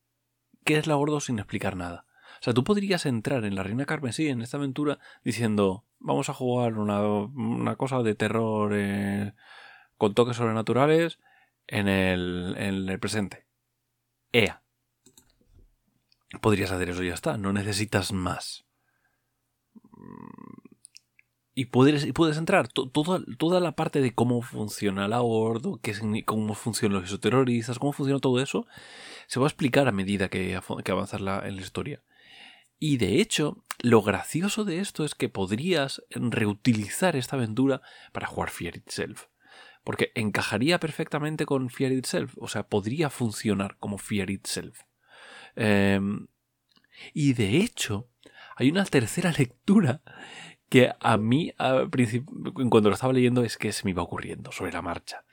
qué 0.65 0.79
es 0.79 0.87
la 0.87 0.97
Ordo 0.97 1.21
sin 1.21 1.39
explicar 1.39 1.77
nada. 1.77 2.07
O 2.41 2.43
sea, 2.43 2.55
tú 2.55 2.65
podrías 2.65 3.07
entrar 3.07 3.45
en 3.45 3.55
la 3.55 3.63
Reina 3.63 3.85
Carmesí 3.85 4.29
en 4.29 4.41
esta 4.41 4.57
aventura 4.57 4.99
diciendo, 5.25 5.85
vamos 5.99 6.29
a 6.31 6.35
jugar 6.35 6.79
una, 6.79 7.77
cosa 7.77 8.03
de 8.03 8.15
terror 8.15 8.73
eh, 8.75 9.35
con 9.97 10.15
toques 10.15 10.37
sobrenaturales 10.37 11.19
en 11.71 11.89
el, 11.89 12.55
en 12.59 12.89
el 12.89 13.01
presente. 13.01 13.47
EA. 14.33 14.63
Podrías 16.41 16.71
hacer 16.71 16.91
eso 16.91 17.03
y 17.03 17.09
ya 17.09 17.15
está, 17.15 17.37
no 17.37 17.53
necesitas 17.53 18.13
más 18.13 18.67
y 21.61 21.67
puedes, 21.67 22.07
y 22.07 22.13
puedes 22.13 22.39
entrar. 22.39 22.69
toda, 22.69 23.61
la 23.61 23.73
parte 23.73 24.01
de 24.01 24.15
cómo 24.15 24.41
funciona 24.41 25.09
la 25.09 25.21
Ordo, 25.21 25.79
qué, 25.83 25.95
cómo 26.25 26.55
funcionan 26.55 26.99
los 27.01 27.11
esoterroristas, 27.11 27.79
cómo 27.79 27.93
funciona 27.93 28.19
todo 28.19 28.41
eso, 28.41 28.67
se 29.27 29.41
va 29.41 29.47
a 29.47 29.51
explicar 29.51 29.87
a 29.87 29.93
medida 29.93 30.29
que, 30.29 30.59
que 30.85 30.93
avanzas 30.93 31.21
la, 31.21 31.47
en 31.47 31.57
la 31.57 31.63
historia. 31.63 32.03
Y 32.79 32.97
de 32.97 33.21
hecho, 33.21 33.63
lo 33.83 34.01
gracioso 34.01 34.65
de 34.65 34.81
esto 34.81 35.05
es 35.05 35.15
que 35.15 35.29
podrías 35.29 36.03
reutilizar 36.09 37.15
esta 37.15 37.37
aventura 37.37 37.83
para 38.13 38.27
jugar 38.27 38.49
Fear 38.49 38.77
Itself. 38.77 39.27
Porque 39.85 40.13
encajaría 40.15 40.79
perfectamente 40.79 41.47
con 41.47 41.71
Fear 41.71 41.93
Itself. 41.93 42.35
O 42.39 42.49
sea, 42.49 42.69
podría 42.69 43.11
funcionar 43.11 43.77
como 43.79 43.99
Fear 43.99 44.31
Itself. 44.31 44.83
Em, 45.57 46.29
y 47.15 47.33
de 47.33 47.57
hecho, 47.57 48.09
hay 48.57 48.71
una 48.71 48.85
tercera 48.85 49.33
lectura 49.39 50.03
que 50.69 50.93
a 51.01 51.17
mí, 51.17 51.53
cuando 52.55 52.91
lo 52.91 52.95
estaba 52.95 53.13
leyendo, 53.13 53.43
es 53.43 53.57
que 53.57 53.73
se 53.73 53.85
me 53.85 53.91
iba 53.91 54.03
ocurriendo 54.03 54.53
sobre 54.53 54.73
la 54.73 54.83
marcha. 54.83 55.25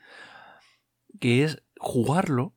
Que 1.19 1.43
es 1.43 1.61
jugarlo 1.77 2.55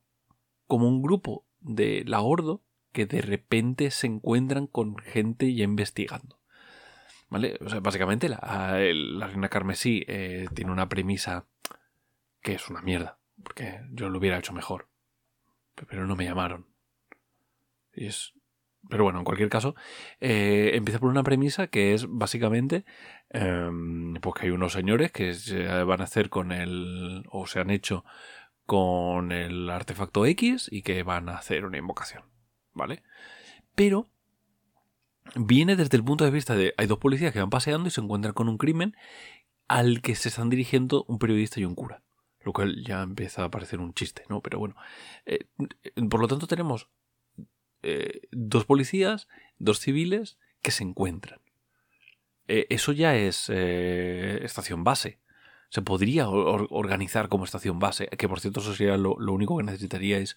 como 0.65 0.87
un 0.87 1.01
grupo 1.01 1.45
de 1.59 2.03
la 2.07 2.21
Ordo 2.21 2.63
que 2.91 3.05
de 3.05 3.21
repente 3.21 3.91
se 3.91 4.07
encuentran 4.07 4.67
con 4.67 4.97
gente 4.97 5.53
ya 5.53 5.63
investigando. 5.63 6.39
¿Vale? 7.29 7.57
O 7.61 7.69
sea, 7.69 7.79
básicamente 7.79 8.27
la, 8.27 8.77
la 8.93 9.27
reina 9.27 9.47
carmesí 9.47 10.03
eh, 10.07 10.47
tiene 10.53 10.71
una 10.71 10.89
premisa 10.89 11.47
que 12.41 12.53
es 12.53 12.69
una 12.69 12.81
mierda. 12.81 13.17
Porque 13.43 13.81
yo 13.91 14.09
lo 14.09 14.19
hubiera 14.19 14.37
hecho 14.37 14.53
mejor. 14.53 14.87
Pero 15.87 16.05
no 16.05 16.15
me 16.15 16.25
llamaron. 16.25 16.67
Y 17.93 18.07
es 18.07 18.33
pero 18.89 19.03
bueno, 19.03 19.19
en 19.19 19.25
cualquier 19.25 19.49
caso, 19.49 19.75
eh, 20.19 20.71
empieza 20.73 20.99
por 20.99 21.09
una 21.09 21.23
premisa 21.23 21.67
que 21.67 21.93
es 21.93 22.07
básicamente 22.09 22.83
em, 23.29 24.15
pues 24.15 24.35
que 24.35 24.47
hay 24.47 24.51
unos 24.51 24.73
señores 24.73 25.11
que 25.11 25.33
se 25.33 25.65
van 25.83 26.01
a 26.01 26.05
hacer 26.05 26.29
con 26.29 26.51
el. 26.51 27.23
o 27.29 27.47
se 27.47 27.59
han 27.59 27.69
hecho 27.69 28.03
con 28.65 29.31
el 29.31 29.69
artefacto 29.69 30.25
X 30.25 30.67
y 30.71 30.81
que 30.81 31.03
van 31.03 31.29
a 31.29 31.37
hacer 31.37 31.65
una 31.65 31.77
invocación. 31.77 32.23
¿Vale? 32.73 33.03
Pero 33.75 34.09
viene 35.35 35.75
desde 35.75 35.97
el 35.97 36.03
punto 36.03 36.25
de 36.25 36.31
vista 36.31 36.55
de. 36.55 36.73
hay 36.77 36.87
dos 36.87 36.99
policías 36.99 37.33
que 37.33 37.39
van 37.39 37.49
paseando 37.49 37.87
y 37.87 37.91
se 37.91 38.01
encuentran 38.01 38.33
con 38.33 38.49
un 38.49 38.57
crimen 38.57 38.95
al 39.67 40.01
que 40.01 40.15
se 40.15 40.29
están 40.29 40.49
dirigiendo 40.49 41.05
un 41.07 41.19
periodista 41.19 41.59
y 41.59 41.65
un 41.65 41.75
cura. 41.75 42.03
Lo 42.43 42.53
cual 42.53 42.83
ya 42.83 43.01
empieza 43.01 43.43
a 43.43 43.51
parecer 43.51 43.79
un 43.79 43.93
chiste, 43.93 44.23
¿no? 44.29 44.41
Pero 44.41 44.59
bueno. 44.59 44.75
Eh, 45.25 45.45
por 46.09 46.19
lo 46.19 46.27
tanto, 46.27 46.47
tenemos 46.47 46.89
eh, 47.83 48.27
dos 48.31 48.65
policías, 48.65 49.27
dos 49.57 49.79
civiles 49.79 50.37
que 50.61 50.71
se 50.71 50.83
encuentran. 50.83 51.39
Eh, 52.47 52.67
eso 52.69 52.91
ya 52.91 53.15
es 53.15 53.49
eh, 53.49 54.39
estación 54.43 54.83
base. 54.83 55.19
Se 55.69 55.81
podría 55.81 56.27
organizar 56.27 57.29
como 57.29 57.45
estación 57.45 57.79
base, 57.79 58.07
que 58.07 58.27
por 58.27 58.41
cierto 58.41 58.59
eso 58.59 58.75
sería 58.75 58.97
lo, 58.97 59.15
único 59.15 59.57
que 59.57 59.63
necesitaríais 59.63 60.35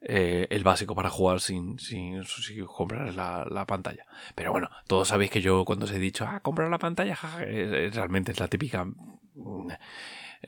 el 0.00 0.64
básico 0.64 0.96
para 0.96 1.10
jugar 1.10 1.40
sin, 1.40 1.78
sin, 1.78 2.24
comprar 2.66 3.14
la, 3.14 3.64
pantalla. 3.66 4.04
Pero 4.34 4.50
bueno, 4.50 4.68
todos 4.88 5.08
sabéis 5.08 5.30
que 5.30 5.40
yo 5.40 5.64
cuando 5.64 5.84
os 5.84 5.92
he 5.92 6.00
dicho, 6.00 6.26
ah, 6.26 6.40
comprar 6.40 6.68
la 6.70 6.78
pantalla, 6.78 7.14
realmente 7.14 8.32
es 8.32 8.40
la 8.40 8.48
típica 8.48 8.84
mm, 8.84 9.68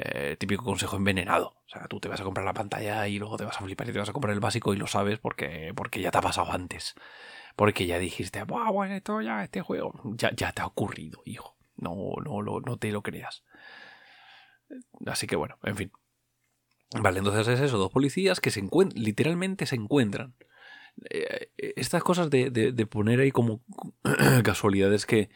eh, 0.00 0.36
típico 0.38 0.64
consejo 0.64 0.96
envenenado. 0.96 1.56
O 1.66 1.68
sea, 1.68 1.88
tú 1.88 1.98
te 1.98 2.08
vas 2.08 2.20
a 2.20 2.24
comprar 2.24 2.46
la 2.46 2.54
pantalla 2.54 3.08
y 3.08 3.18
luego 3.18 3.36
te 3.36 3.44
vas 3.44 3.56
a 3.56 3.64
flipar 3.64 3.88
y 3.88 3.92
te 3.92 3.98
vas 3.98 4.08
a 4.08 4.12
comprar 4.12 4.32
el 4.32 4.38
básico 4.40 4.72
y 4.72 4.76
lo 4.76 4.86
sabes 4.86 5.18
porque, 5.18 5.72
porque 5.74 6.00
ya 6.00 6.12
te 6.12 6.18
ha 6.18 6.22
pasado 6.22 6.52
antes. 6.52 6.94
Porque 7.56 7.86
ya 7.86 7.98
dijiste, 7.98 8.44
bueno, 8.44 8.94
esto 8.94 9.20
ya, 9.20 9.42
este 9.42 9.60
juego, 9.60 9.92
ya, 10.16 10.30
ya 10.36 10.52
te 10.52 10.62
ha 10.62 10.66
ocurrido, 10.66 11.20
hijo. 11.24 11.56
No, 11.76 11.94
no, 12.24 12.42
no, 12.42 12.60
no 12.60 12.76
te 12.76 12.92
lo 12.92 13.02
creas. 13.02 13.42
Así 15.04 15.26
que 15.26 15.34
bueno, 15.34 15.58
en 15.64 15.76
fin. 15.76 15.92
Vale, 17.00 17.18
entonces 17.18 17.48
es 17.48 17.60
eso, 17.60 17.76
dos 17.76 17.90
policías 17.90 18.40
que 18.40 18.52
se 18.52 18.60
encuentran, 18.60 19.02
literalmente 19.02 19.66
se 19.66 19.74
encuentran. 19.74 20.36
Eh, 21.10 21.50
estas 21.76 22.04
cosas 22.04 22.30
de, 22.30 22.50
de 22.50 22.86
poner 22.86 23.18
ahí 23.18 23.32
como 23.32 23.62
casualidades 24.44 25.06
que 25.06 25.30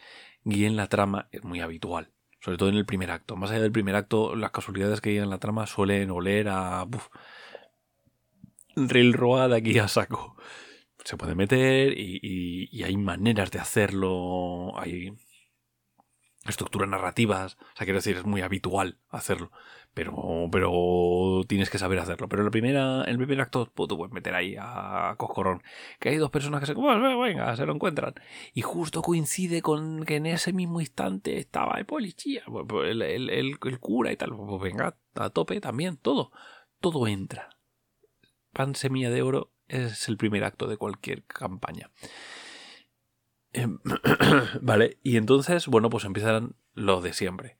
guíen 0.45 0.77
la 0.77 0.87
trama 0.87 1.27
es 1.31 1.43
muy 1.43 1.59
habitual 1.59 2.13
sobre 2.43 2.57
todo 2.57 2.69
en 2.69 2.75
el 2.75 2.85
primer 2.85 3.09
acto. 3.09 3.37
Más 3.37 3.51
allá 3.51 3.61
del 3.61 3.71
primer 3.71 3.95
acto, 3.95 4.35
las 4.35 4.51
casualidades 4.51 4.99
que 4.99 5.11
hay 5.11 5.17
en 5.17 5.29
la 5.29 5.37
trama 5.39 5.65
suelen 5.65 6.11
oler 6.11 6.49
a... 6.49 6.83
Uf, 6.83 7.07
railroad 8.75 9.53
aquí 9.53 9.79
a 9.79 9.87
saco. 9.87 10.35
Se 11.05 11.15
puede 11.15 11.35
meter 11.35 11.97
y, 11.97 12.83
hay 12.83 12.97
maneras 12.97 13.49
de 13.51 13.59
hacerlo, 13.59 14.77
hay 14.77 15.13
estructuras 16.45 16.89
narrativas, 16.89 17.55
o 17.55 17.75
sea, 17.75 17.85
quiero 17.85 17.99
decir, 17.99 18.17
es 18.17 18.25
muy 18.25 18.41
habitual 18.41 18.97
hacerlo, 19.09 19.51
pero, 19.93 20.49
pero 20.51 21.41
tienes 21.47 21.69
que 21.69 21.77
saber 21.77 21.99
hacerlo. 21.99 22.27
Pero 22.27 22.43
la 22.43 22.51
primera, 22.51 23.03
el 23.03 23.17
primer 23.17 23.39
acto 23.41 23.71
pues, 23.73 23.87
tú 23.87 23.97
puedes 23.97 24.13
meter 24.13 24.35
ahí 24.35 24.55
a 24.59 25.15
Coscorón, 25.17 25.63
que 25.99 26.09
hay 26.09 26.17
dos 26.17 26.31
personas 26.31 26.59
que 26.59 26.65
se, 26.65 26.73
venga, 26.73 27.55
se 27.55 27.65
lo 27.65 27.73
encuentran. 27.73 28.15
Y 28.53 28.61
justo 28.61 29.01
coincide 29.01 29.61
con 29.61 30.03
que 30.05 30.17
en 30.17 30.25
ese 30.25 30.53
mismo 30.53 30.81
instante 30.81 31.37
estaba 31.37 31.77
el 31.77 31.85
policía, 31.85 32.43
pues, 32.45 32.65
pues, 32.67 32.91
el, 32.91 33.01
el, 33.01 33.59
cura 33.79 34.11
y 34.11 34.17
tal. 34.17 34.35
Pues 34.35 34.61
venga, 34.61 34.97
a 35.15 35.29
tope 35.29 35.61
también, 35.61 35.97
todo, 35.97 36.31
todo 36.79 37.07
entra. 37.07 37.49
Pan 38.51 38.75
Semilla 38.75 39.09
de 39.09 39.21
Oro 39.21 39.51
es 39.67 40.07
el 40.09 40.17
primer 40.17 40.43
acto 40.43 40.67
de 40.67 40.77
cualquier 40.77 41.23
campaña. 41.23 41.89
Em, 43.53 43.79
vale, 44.61 44.97
y 45.03 45.17
entonces, 45.17 45.67
bueno, 45.67 45.89
pues 45.89 46.05
empiezan 46.05 46.55
lo 46.73 47.01
de 47.01 47.13
siempre. 47.13 47.57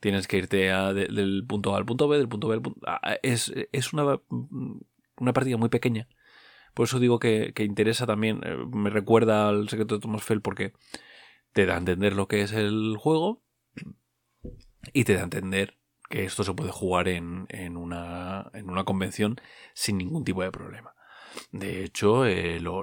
Tienes 0.00 0.28
que 0.28 0.38
irte 0.38 0.56
del 0.56 1.44
punto 1.46 1.74
A 1.74 1.78
al 1.78 1.86
punto 1.86 2.08
B, 2.08 2.18
del 2.18 2.28
punto 2.28 2.48
B 2.48 2.54
al 2.54 2.62
punto 2.62 2.80
A. 2.86 3.00
Es, 3.22 3.52
es 3.72 3.92
una, 3.92 4.20
una 5.18 5.32
partida 5.32 5.56
muy 5.56 5.68
pequeña. 5.68 6.08
Por 6.74 6.84
eso 6.84 6.98
digo 6.98 7.18
que, 7.18 7.54
interesa 7.58 8.04
también, 8.06 8.42
eh, 8.44 8.54
me 8.70 8.90
recuerda 8.90 9.48
al 9.48 9.68
secreto 9.70 9.94
de 9.94 10.00
Thomas 10.02 10.22
Fell 10.22 10.42
porque 10.42 10.74
te 11.52 11.64
da 11.64 11.74
a 11.74 11.78
entender 11.78 12.12
lo 12.14 12.28
que 12.28 12.42
es 12.42 12.52
el 12.52 12.96
juego 12.98 13.42
y 14.92 15.04
te 15.04 15.14
da 15.14 15.20
a 15.20 15.24
entender 15.24 15.78
que 16.10 16.24
esto 16.24 16.44
se 16.44 16.52
puede 16.52 16.72
jugar 16.72 17.08
en, 17.08 17.46
en, 17.48 17.78
una, 17.78 18.50
en 18.52 18.68
una 18.68 18.84
convención 18.84 19.36
sin 19.72 19.96
ningún 19.96 20.24
tipo 20.24 20.42
de 20.42 20.52
problema. 20.52 20.95
De 21.52 21.84
hecho, 21.84 22.26
eh, 22.26 22.60
lo, 22.60 22.82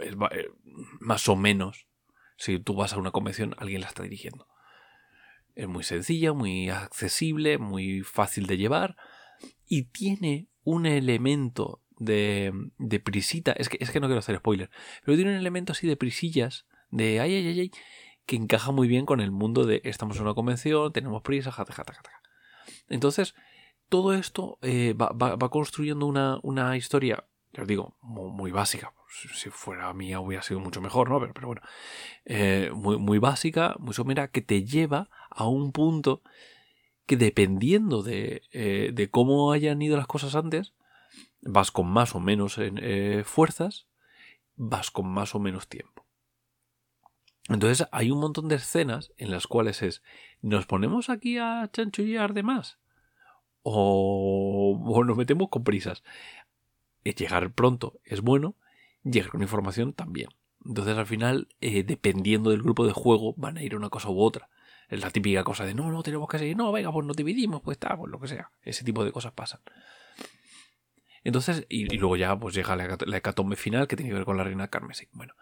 es, 0.00 0.14
eh, 0.32 0.48
más 1.00 1.28
o 1.28 1.36
menos, 1.36 1.86
si 2.36 2.58
tú 2.58 2.74
vas 2.74 2.92
a 2.92 2.98
una 2.98 3.10
convención, 3.10 3.54
alguien 3.58 3.80
la 3.80 3.88
está 3.88 4.02
dirigiendo. 4.02 4.46
Es 5.54 5.68
muy 5.68 5.84
sencilla, 5.84 6.32
muy 6.32 6.68
accesible, 6.68 7.58
muy 7.58 8.02
fácil 8.02 8.46
de 8.46 8.58
llevar 8.58 8.96
y 9.66 9.84
tiene 9.84 10.48
un 10.64 10.86
elemento 10.86 11.82
de, 11.98 12.52
de 12.78 13.00
prisita. 13.00 13.52
Es 13.52 13.68
que, 13.68 13.78
es 13.80 13.90
que 13.90 14.00
no 14.00 14.06
quiero 14.06 14.18
hacer 14.18 14.36
spoiler, 14.36 14.70
pero 15.04 15.16
tiene 15.16 15.32
un 15.32 15.38
elemento 15.38 15.72
así 15.72 15.86
de 15.86 15.96
prisillas, 15.96 16.66
de 16.90 17.20
ay, 17.20 17.34
ay, 17.34 17.46
ay, 17.48 17.60
ay, 17.60 17.70
que 18.26 18.36
encaja 18.36 18.72
muy 18.72 18.88
bien 18.88 19.06
con 19.06 19.20
el 19.20 19.30
mundo 19.30 19.64
de 19.64 19.80
estamos 19.84 20.16
en 20.16 20.24
una 20.24 20.34
convención, 20.34 20.92
tenemos 20.92 21.22
prisa, 21.22 21.52
jata, 21.52 21.72
jata, 21.72 21.94
jata. 21.94 22.10
Entonces, 22.88 23.34
todo 23.88 24.12
esto 24.14 24.58
eh, 24.62 24.94
va, 24.94 25.12
va, 25.12 25.48
construyendo 25.48 26.06
una, 26.06 26.38
una 26.42 26.76
historia 26.76 27.24
os 27.62 27.68
digo, 27.68 27.96
muy, 28.02 28.50
básica. 28.50 28.92
Si 29.08 29.50
fuera 29.50 29.92
mía 29.94 30.20
hubiera 30.20 30.42
sido 30.42 30.60
mucho 30.60 30.80
mejor, 30.80 31.08
¿no? 31.08 31.20
Pero, 31.20 31.32
pero 31.32 31.46
bueno, 31.46 31.62
eh, 32.24 32.70
muy, 32.74 32.98
muy 32.98 33.18
básica, 33.18 33.76
muy 33.78 33.94
somera, 33.94 34.28
que 34.28 34.42
te 34.42 34.64
lleva 34.64 35.08
a 35.30 35.46
un 35.48 35.72
punto 35.72 36.22
que 37.06 37.16
dependiendo 37.16 38.02
de, 38.02 38.42
eh, 38.52 38.90
de 38.92 39.10
cómo 39.10 39.52
hayan 39.52 39.80
ido 39.80 39.96
las 39.96 40.08
cosas 40.08 40.34
antes, 40.34 40.74
vas 41.40 41.70
con 41.70 41.86
más 41.86 42.14
o 42.14 42.20
menos 42.20 42.56
eh, 42.58 43.22
fuerzas, 43.24 43.86
vas 44.56 44.90
con 44.90 45.06
más 45.06 45.34
o 45.34 45.38
menos 45.38 45.68
tiempo. 45.68 46.04
Entonces 47.48 47.86
hay 47.92 48.10
un 48.10 48.18
montón 48.18 48.48
de 48.48 48.56
escenas 48.56 49.12
en 49.18 49.30
las 49.30 49.46
cuales 49.46 49.82
es, 49.82 50.02
¿nos 50.42 50.66
ponemos 50.66 51.08
aquí 51.08 51.38
a 51.38 51.70
chanchullar 51.72 52.34
de 52.34 52.42
más? 52.42 52.78
O 53.62 55.04
nos 55.04 55.16
metemos 55.16 55.48
con 55.48 55.64
prisas. 55.64 56.02
Llegar 57.12 57.52
pronto 57.52 58.00
es 58.04 58.20
bueno, 58.20 58.56
llegar 59.04 59.30
con 59.30 59.42
información 59.42 59.92
también. 59.92 60.28
Entonces 60.64 60.96
al 60.96 61.06
final, 61.06 61.48
eh, 61.60 61.84
dependiendo 61.84 62.50
del 62.50 62.62
grupo 62.62 62.86
de 62.86 62.92
juego, 62.92 63.34
van 63.36 63.58
a 63.58 63.62
ir 63.62 63.76
una 63.76 63.90
cosa 63.90 64.10
u 64.10 64.20
otra. 64.20 64.48
Es 64.88 65.00
la 65.00 65.10
típica 65.10 65.44
cosa 65.44 65.64
de 65.64 65.74
no, 65.74 65.90
no 65.90 66.02
tenemos 66.02 66.28
que 66.28 66.38
seguir, 66.38 66.56
no, 66.56 66.70
venga, 66.72 66.92
pues 66.92 67.06
nos 67.06 67.16
dividimos, 67.16 67.60
pues 67.62 67.76
está, 67.76 67.96
pues 67.96 68.10
lo 68.10 68.20
que 68.20 68.28
sea. 68.28 68.50
Ese 68.62 68.84
tipo 68.84 69.04
de 69.04 69.12
cosas 69.12 69.32
pasan. 69.32 69.60
Entonces, 71.24 71.66
y, 71.68 71.86
luego 71.96 72.16
ya 72.16 72.38
pues 72.38 72.54
llega 72.54 72.76
la, 72.76 73.16
hecatombe 73.16 73.56
final 73.56 73.88
que 73.88 73.96
tiene 73.96 74.10
que 74.10 74.14
ver 74.14 74.24
con 74.24 74.36
la 74.36 74.44
reina 74.44 74.68
Carmesí. 74.68 75.08
Bueno, 75.10 75.34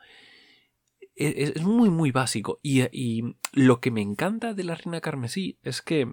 e, 1.15 1.53
es, 1.55 1.63
muy, 1.63 1.91
muy 1.91 2.11
básico. 2.11 2.59
Y, 2.63 3.23
lo 3.53 3.81
que 3.81 3.91
me 3.91 4.01
encanta 4.01 4.55
de 4.55 4.65
la 4.65 4.77
reina 4.77 5.03
Carmesí 5.03 5.59
es 5.63 5.83
que 5.83 6.09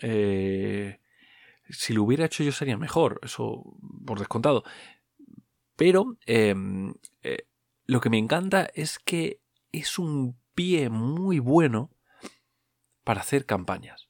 eh, 0.00 0.99
si 1.72 1.92
lo 1.92 2.02
hubiera 2.04 2.26
hecho 2.26 2.42
yo 2.42 2.52
sería 2.52 2.76
mejor, 2.76 3.20
eso 3.22 3.64
por 4.06 4.18
descontado. 4.18 4.64
Pero 5.76 6.18
em, 6.26 6.94
eh, 7.22 7.46
lo 7.84 8.00
que 8.00 8.10
me 8.10 8.18
encanta 8.18 8.68
es 8.74 8.98
que 8.98 9.40
es 9.72 9.98
un 9.98 10.38
pie 10.54 10.90
muy 10.90 11.38
bueno 11.38 11.90
para 13.04 13.22
hacer 13.22 13.46
campañas. 13.46 14.08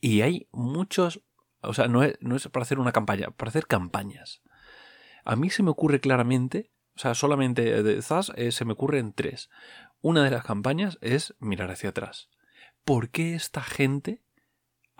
Y 0.00 0.20
hay 0.20 0.48
muchos 0.52 1.22
o 1.62 1.74
sea, 1.74 1.88
no 1.88 2.02
es, 2.02 2.16
para 2.48 2.62
hacer 2.62 2.78
una 2.78 2.92
campaña, 2.92 3.30
para 3.30 3.50
hacer 3.50 3.66
campañas. 3.66 4.42
A 5.24 5.36
mí 5.36 5.50
se 5.50 5.62
me 5.62 5.70
ocurre 5.70 6.00
claramente, 6.00 6.72
o 6.96 6.98
sea, 6.98 7.14
solamente 7.14 7.82
de 7.82 8.02
Zaz 8.02 8.32
eh, 8.36 8.52
se 8.52 8.64
me 8.64 8.72
ocurren 8.72 9.12
tres. 9.12 9.50
Una 10.00 10.24
de 10.24 10.30
las 10.30 10.44
campañas 10.44 10.98
es 11.02 11.34
mirar 11.38 11.70
hacia 11.70 11.90
atrás. 11.90 12.30
¿Por 12.84 13.10
qué 13.10 13.34
esta 13.34 13.62
gente 13.62 14.22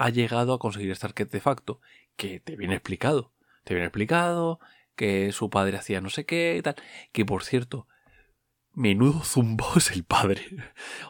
ha 0.00 0.08
llegado 0.08 0.54
a 0.54 0.58
conseguir 0.58 0.90
este 0.90 1.06
artefacto? 1.06 1.80
Que 2.16 2.40
te 2.40 2.56
viene 2.56 2.74
explicado. 2.74 3.34
Te 3.64 3.74
viene 3.74 3.86
explicado 3.86 4.58
que 4.96 5.30
su 5.32 5.50
padre 5.50 5.76
hacía 5.76 6.00
no 6.00 6.08
sé 6.08 6.24
qué 6.24 6.56
y 6.58 6.62
tal. 6.62 6.76
Que 7.12 7.26
por 7.26 7.44
cierto, 7.44 7.86
menudo 8.72 9.22
zumbo 9.22 9.66
es 9.76 9.90
el 9.90 10.04
padre. 10.04 10.42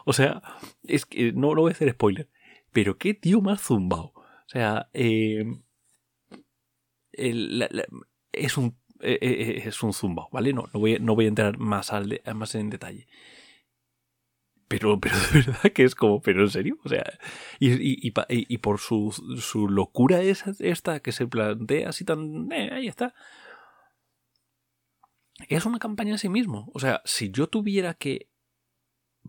o 0.05 0.11
sea, 0.11 0.41
es 0.83 1.05
que 1.05 1.31
no, 1.31 1.55
no 1.55 1.61
voy 1.61 1.71
a 1.71 1.73
hacer 1.73 1.91
spoiler. 1.91 2.29
Pero 2.73 2.97
qué 2.97 3.13
tío 3.13 3.41
más 3.41 3.61
zumbao. 3.61 4.13
O 4.13 4.49
sea, 4.49 4.89
eh, 4.93 5.45
es 7.13 8.57
un 8.57 8.77
eh, 8.99 9.17
eh, 9.21 9.63
es 9.65 9.81
un 9.83 9.93
zumba, 9.93 10.27
¿vale? 10.31 10.53
No, 10.53 10.69
no, 10.73 10.79
voy, 10.79 10.99
no 10.99 11.15
voy 11.15 11.25
a 11.25 11.29
entrar 11.29 11.57
más, 11.57 11.93
al 11.93 12.21
más 12.35 12.55
en 12.55 12.69
detalle. 12.69 13.07
Pero, 14.71 14.99
pero 15.01 15.17
de 15.17 15.41
verdad 15.41 15.71
que 15.73 15.83
es 15.83 15.95
como, 15.95 16.21
pero 16.21 16.43
en 16.43 16.49
serio, 16.49 16.77
o 16.85 16.87
sea, 16.87 17.03
y, 17.59 18.07
y, 18.07 18.57
por 18.59 18.79
su, 18.79 19.11
su, 19.41 19.67
locura 19.67 20.21
esa, 20.21 20.53
esta 20.59 21.01
que 21.01 21.11
se 21.11 21.27
plantea 21.27 21.89
así 21.89 22.05
tan, 22.05 22.49
ahí 22.53 22.87
está. 22.87 23.13
Es 25.49 25.65
una 25.65 25.79
campaña 25.79 26.11
en 26.11 26.19
sí 26.19 26.29
mismo. 26.29 26.71
O 26.73 26.79
sea, 26.79 27.01
si 27.03 27.31
yo 27.31 27.47
tuviera 27.47 27.95
que 27.95 28.29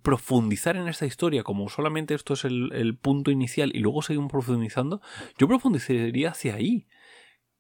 profundizar 0.03 0.77
en 0.77 0.87
esta 0.87 1.07
historia, 1.07 1.43
como 1.43 1.69
solamente 1.69 2.15
esto 2.15 2.35
es 2.35 2.45
el, 2.45 2.97
punto 3.01 3.33
inicial 3.33 3.73
y 3.75 3.81
luego 3.81 4.03
seguimos 4.03 4.31
profundizando, 4.31 5.01
yo 5.39 5.49
profundizaría 5.49 6.31
hacia 6.31 6.55
ahí. 6.55 6.87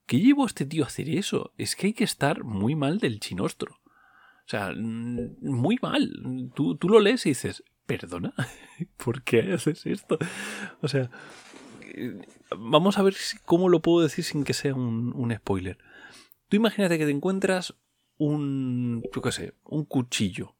¿Qué 0.06 0.20
llevó 0.20 0.46
este 0.46 0.66
tío 0.66 0.84
a 0.84 0.86
hacer 0.86 1.08
eso? 1.08 1.52
Es 1.56 1.74
que 1.74 1.88
hay 1.88 1.92
que 1.94 2.04
estar 2.04 2.44
muy 2.44 2.76
mal 2.76 2.98
del 2.98 3.18
chinostro. 3.18 3.80
O 4.44 4.48
sea, 4.48 4.72
muy 4.74 5.78
mal. 5.80 6.52
Tú, 6.54 6.76
tú 6.76 6.88
lo 6.88 7.00
lees 7.00 7.24
y 7.26 7.30
dices, 7.30 7.64
perdona, 7.98 8.32
¿por 9.04 9.22
qué 9.22 9.52
haces 9.52 9.86
esto? 9.86 10.18
O 10.80 10.88
sea, 10.88 11.10
vamos 12.56 12.98
a 12.98 13.02
ver 13.02 13.14
cómo 13.44 13.68
lo 13.68 13.82
puedo 13.82 14.02
decir 14.02 14.24
sin 14.24 14.44
que 14.44 14.54
sea 14.54 14.74
un, 14.74 15.12
un 15.14 15.34
spoiler. 15.34 15.78
Tú 16.48 16.56
imagínate 16.56 16.98
que 16.98 17.04
te 17.04 17.10
encuentras 17.10 17.74
un, 18.18 19.02
yo 19.14 19.22
qué 19.22 19.32
sé, 19.32 19.54
un 19.64 19.84
cuchillo 19.84 20.56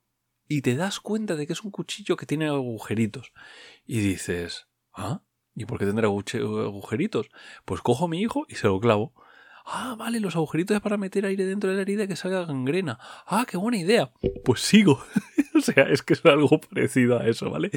y 0.49 0.63
te 0.63 0.77
das 0.77 1.01
cuenta 1.01 1.37
de 1.37 1.47
que 1.47 1.53
es 1.53 1.63
un 1.63 1.71
cuchillo 1.71 2.17
que 2.17 2.27
tiene 2.27 2.47
agujeritos. 2.47 3.33
Y 3.87 4.01
dices, 4.01 4.69
¿ah? 4.93 5.23
¿Y 5.55 5.67
por 5.67 5.79
qué 5.79 5.87
tendrá 5.87 6.09
agujeritos? 6.09 7.31
Pues 7.65 7.81
cojo 7.81 8.07
a 8.07 8.09
mi 8.09 8.21
hijo 8.21 8.45
y 8.49 8.57
se 8.57 8.67
lo 8.67 8.81
clavo. 8.81 9.13
Ah, 9.65 9.95
vale, 9.99 10.21
los 10.21 10.35
agujeritos 10.37 10.75
es 10.75 10.81
para 10.81 10.97
meter 10.97 11.25
aire 11.25 11.45
dentro 11.45 11.71
de 11.71 11.77
la 11.77 11.83
herida 11.83 12.07
que 12.07 12.17
salga 12.17 12.45
gangrena. 12.45 12.99
Ah, 13.27 13.47
qué 13.49 13.57
buena 13.57 13.79
idea. 13.79 14.13
Pues 14.45 14.61
sigo. 14.61 15.03
o 15.55 15.61
sea, 15.61 15.85
es 15.85 16.03
que 16.03 16.15
es 16.15 16.25
algo 16.25 16.61
parecido 16.61 17.19
a 17.19 17.27
eso, 17.27 17.51
¿vale? 17.51 17.71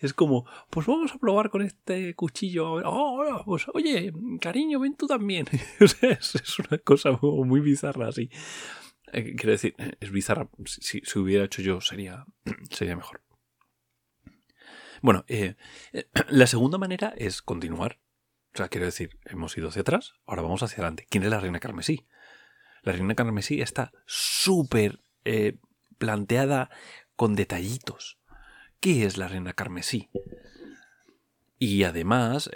Es 0.00 0.12
como, 0.12 0.46
pues 0.70 0.86
vamos 0.86 1.12
a 1.12 1.18
probar 1.18 1.50
con 1.50 1.62
este 1.62 2.14
cuchillo. 2.14 2.80
Oh, 2.84 3.42
pues 3.44 3.66
oye, 3.74 4.12
cariño, 4.40 4.80
ven 4.80 4.96
tú 4.96 5.06
también. 5.06 5.46
o 5.80 5.86
sea, 5.86 6.10
es, 6.10 6.58
una 6.58 6.78
cosa 6.78 7.12
muy 7.22 7.60
bizarra 7.60 8.08
así. 8.08 8.30
Eh, 9.12 9.34
quiero 9.36 9.52
decir, 9.52 9.74
es 10.00 10.10
bizarra. 10.10 10.48
Si, 10.64 11.00
si, 11.04 11.18
hubiera 11.18 11.44
hecho 11.44 11.62
yo, 11.62 11.80
sería, 11.80 12.24
sería 12.70 12.96
mejor. 12.96 13.22
Bueno, 15.02 15.24
eh, 15.28 15.56
eh, 15.92 16.08
la 16.28 16.46
segunda 16.46 16.78
manera 16.78 17.14
es 17.16 17.42
continuar. 17.42 17.98
O 18.52 18.56
sea, 18.56 18.68
quiero 18.68 18.86
decir, 18.86 19.18
hemos 19.24 19.56
ido 19.56 19.68
hacia 19.68 19.82
atrás, 19.82 20.14
ahora 20.26 20.42
vamos 20.42 20.62
hacia 20.62 20.76
adelante. 20.76 21.06
¿Quién 21.08 21.22
es 21.24 21.30
la 21.30 21.40
reina 21.40 21.60
carmesí? 21.60 22.06
La 22.82 22.92
reina 22.92 23.14
carmesí 23.14 23.60
está 23.60 23.92
súper 24.06 25.02
planteada 25.98 26.70
con 27.14 27.36
detallitos. 27.36 28.18
¿Qué 28.80 29.04
es 29.04 29.18
la 29.18 29.28
reina 29.28 29.52
carmesí? 29.52 30.08
Y 31.58 31.84
además, 31.84 32.50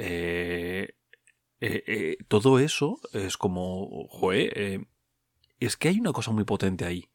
todo 2.29 2.59
eso 2.59 2.99
es 3.13 3.37
como, 3.37 4.09
joe, 4.09 4.87
es 5.61 5.77
que 5.77 5.89
hay 5.89 6.01
una 6.01 6.13
cosa 6.13 6.33
muy 6.33 6.45
potente 6.45 6.85
ahí. 6.85 7.11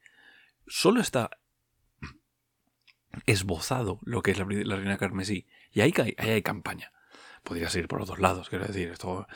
Solo 0.68 1.02
está 1.02 1.32
esbozado 3.26 4.00
lo 4.04 4.22
que 4.22 4.32
es 4.32 4.38
la, 4.38 4.46
reina 4.46 4.98
carmesí. 4.98 5.48
Y 5.72 5.82
ahí, 5.82 5.94
hay 6.18 6.42
campaña. 6.44 6.94
Podría 7.43 7.69
ser 7.69 7.88
por 7.88 7.99
los 7.99 8.08
dos 8.08 8.19
lados, 8.19 8.49
quiero 8.49 8.65
decir. 8.65 8.89
Esto, 8.89 9.28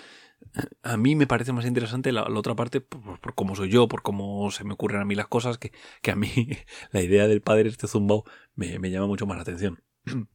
a 0.83 0.97
mí 0.97 1.15
me 1.15 1.27
parece 1.27 1.53
más 1.53 1.65
interesante 1.65 2.11
la, 2.11 2.23
otra 2.23 2.55
parte 2.55 2.81
por, 2.81 3.19
cómo 3.35 3.55
soy 3.55 3.69
yo, 3.69 3.87
por 3.87 4.01
cómo 4.01 4.51
se 4.51 4.63
me 4.63 4.73
ocurren 4.73 5.01
a 5.01 5.05
mí 5.05 5.15
las 5.15 5.27
cosas, 5.27 5.57
que, 5.57 5.71
que 6.01 6.11
a 6.11 6.15
mí 6.15 6.29
la 6.91 7.01
idea 7.01 7.27
del 7.27 7.41
padre 7.41 7.69
este 7.69 7.87
zumbao 7.87 8.23
me, 8.55 8.79
me 8.79 8.91
llama 8.91 9.07
mucho 9.07 9.25
más 9.25 9.37
la 9.37 9.43
atención. 9.43 9.83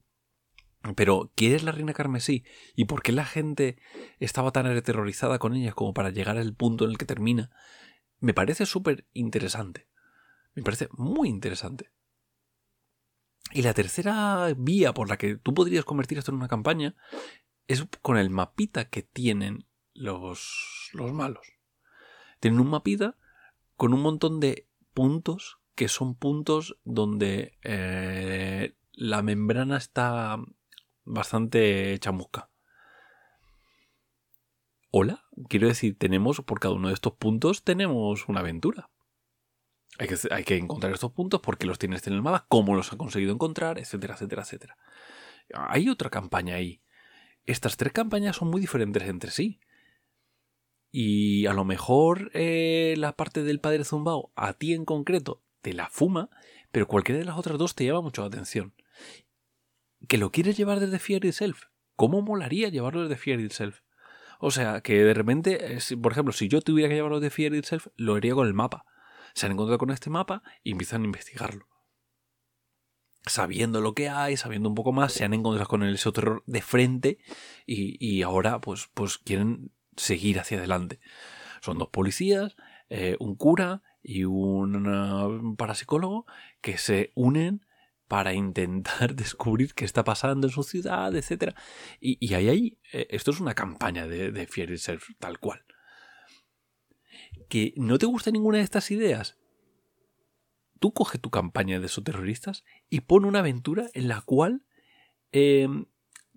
Pero, 0.96 1.33
¿quién 1.35 1.54
es 1.54 1.64
la 1.64 1.72
reina 1.72 1.92
carmesí? 1.92 2.44
¿Y 2.74 2.85
por 2.85 3.02
qué 3.02 3.12
la 3.12 3.24
gente 3.24 3.78
estaba 4.20 4.52
tan 4.52 4.66
aterrorizada 4.66 5.38
con 5.38 5.54
ella 5.54 5.72
como 5.72 5.92
para 5.92 6.11
llegar 6.11 6.38
al 6.38 6.54
punto 6.54 6.85
en 6.85 6.92
el 6.92 6.98
que 6.98 7.04
termina? 7.04 7.50
me 8.20 8.35
parece 8.35 8.66
súper 8.66 9.07
interesante. 9.12 9.88
Me 10.54 10.62
parece 10.62 10.88
muy 10.92 11.28
interesante. 11.28 11.92
Y 13.52 13.62
la 13.62 13.74
tercera 13.74 14.52
vía 14.57 14.92
por 14.92 15.09
la 15.09 15.16
que 15.16 15.37
tú 15.37 15.54
podrías 15.54 15.85
convertir 15.85 16.18
esto 16.18 16.31
en 16.31 16.37
una 16.37 16.48
campaña 16.48 16.96
es 17.68 17.87
con 18.02 18.16
el 18.16 18.31
mapita 18.31 18.88
que 18.88 19.02
tienen 19.02 19.66
los, 19.94 20.90
los 20.94 21.12
malos. 21.12 21.46
Tienen 22.40 22.61
un 22.61 22.70
mapita 22.70 23.16
con 23.76 23.94
un 23.94 24.00
montón 24.00 24.40
de 24.40 24.66
puntos 24.94 25.59
que 25.74 25.88
son 25.88 26.16
puntos 26.16 26.78
donde 26.83 27.57
eh, 27.62 28.74
la 28.92 29.22
membrana 29.22 29.76
está 29.76 30.38
bastante 31.04 31.96
chamusca. 32.00 32.50
Hola, 34.90 35.24
quiero 35.48 35.68
decir, 35.68 35.96
tenemos, 35.98 36.40
por 36.40 36.61
cada 36.61 36.74
uno 36.74 36.88
de 36.88 36.94
estos 36.94 37.12
puntos 37.12 37.62
tenemos 37.62 38.28
una 38.28 38.40
aventura. 38.40 38.90
Hay 39.98 40.09
que, 40.09 40.16
hay 40.31 40.44
que 40.44 40.57
encontrar 40.57 40.92
estos 40.92 41.12
puntos 41.12 41.40
porque 41.42 41.66
los 41.66 41.78
tienes 41.78 42.07
en 42.07 42.14
el 42.14 42.22
mapa, 42.22 42.46
cómo 42.48 42.74
los 42.74 42.92
ha 42.92 42.96
conseguido 42.96 43.33
encontrar, 43.33 43.78
etcétera, 43.78 44.14
etcétera, 44.14 44.42
etcétera. 44.42 44.78
Hay 45.54 45.88
otra 45.88 46.09
campaña 46.09 46.57
ahí. 46.57 46.83
Estas 47.49 47.79
tres 47.79 47.95
campañas 47.95 48.37
son 48.37 48.51
muy 48.51 48.61
diferentes 48.61 49.03
entre 49.05 49.31
sí. 49.31 49.59
Y 50.93 51.47
a 51.47 51.55
lo 51.55 51.65
mejor 51.65 52.31
eh, 52.35 52.95
la 52.99 53.17
parte 53.17 53.43
del 53.43 53.59
padre 53.59 53.85
zumbao 53.85 54.33
a 54.37 54.53
ti 54.53 54.75
en 54.75 54.85
concreto 54.85 55.43
te 55.63 55.73
la 55.73 55.89
fuma, 55.89 56.29
pero 56.73 56.87
cualquiera 56.87 57.21
de 57.21 57.25
las 57.25 57.39
otras 57.39 57.57
dos 57.57 57.75
te 57.75 57.87
llama 57.87 58.03
mucho 58.03 58.21
la 58.21 58.29
atención. 58.29 58.75
¿Que 60.09 60.19
lo 60.19 60.31
quieres 60.31 60.59
llevar 60.59 60.79
desde 60.79 60.99
Fear 60.99 61.25
Itself? 61.25 61.65
¿Cómo 61.97 62.21
molaría 62.21 62.69
llevarlo 62.69 63.09
desde 63.09 63.17
Fear 63.17 63.41
Itself? 63.41 63.81
O 64.41 64.51
sea, 64.51 64.83
que 64.83 65.03
de 65.03 65.15
repente, 65.15 65.75
eh, 65.75 65.97
por 66.03 66.13
ejemplo, 66.13 66.35
si 66.35 66.49
yo 66.49 66.61
tuviera 66.61 66.91
que 66.91 66.97
llevarlo 66.97 67.19
de 67.19 67.31
Fear 67.31 67.55
Itself, 67.55 67.87
lo 67.97 68.17
haría 68.17 68.35
con 68.35 68.47
el 68.47 68.53
mapa. 68.53 68.85
Se 69.33 69.47
han 69.47 69.53
encontrado 69.53 69.79
con 69.79 69.91
este 69.91 70.11
mapa 70.11 70.43
y 70.63 70.73
empiezan 70.73 71.01
a 71.01 71.07
investigarlo. 71.07 71.67
Sabiendo 73.29 73.81
lo 73.81 73.95
que 73.95 74.09
hay, 74.09 74.37
sabiendo 74.37 74.69
un 74.69 74.75
poco 74.75 74.93
más, 74.93 75.12
se 75.12 75.25
han 75.25 75.35
encontrado 75.35 75.69
con 75.69 75.83
el 75.83 75.99
terror 76.01 76.43
de 76.47 76.62
frente 76.62 77.19
y, 77.67 77.97
y 78.05 78.23
ahora 78.23 78.61
pues, 78.61 78.88
pues 78.95 79.19
quieren 79.19 79.71
seguir 79.97 80.38
hacia 80.38 80.59
adelante. 80.59 81.01
Son 81.61 81.79
dos 81.79 81.88
policías, 81.88 82.57
eh, 82.88 83.17
un 83.21 83.35
cura 83.35 83.83
y 84.03 84.25
un 84.25 85.57
parapsicólogo 85.57 86.27
que 86.61 86.79
se 86.79 87.12
unen 87.14 87.67
para 88.07 88.33
intentar 88.33 89.14
descubrir 89.14 89.75
qué 89.75 89.85
está 89.85 90.05
pasando 90.05 90.47
en 90.47 90.53
su 90.53 90.62
ciudad, 90.62 91.14
etc. 91.14 91.55
Y, 92.01 92.35
ahí, 92.35 92.49
ahí 92.49 92.79
eh, 92.93 93.07
esto 93.11 93.31
es 93.31 93.41
una 93.41 93.55
campaña 93.55 94.07
de, 94.07 94.33
de 94.33 94.47
Fear 94.47 94.71
tal 95.19 95.38
cual. 95.38 95.64
¿Que 97.49 97.75
no 97.77 97.99
te 97.99 98.07
gusta 98.07 98.31
ninguna 98.31 98.59
de 98.59 98.64
estas 98.64 98.91
ideas? 98.91 99.37
Tú 100.79 100.93
coge 100.93 101.19
tu 101.19 101.31
campaña 101.31 101.81
de 101.81 101.87
esos 101.87 102.05
terroristas 102.05 102.64
y 102.88 103.01
pon 103.01 103.25
una 103.25 103.41
aventura 103.41 103.88
en 103.95 104.09
la 104.09 104.21
cual 104.21 104.64
em, 105.33 105.87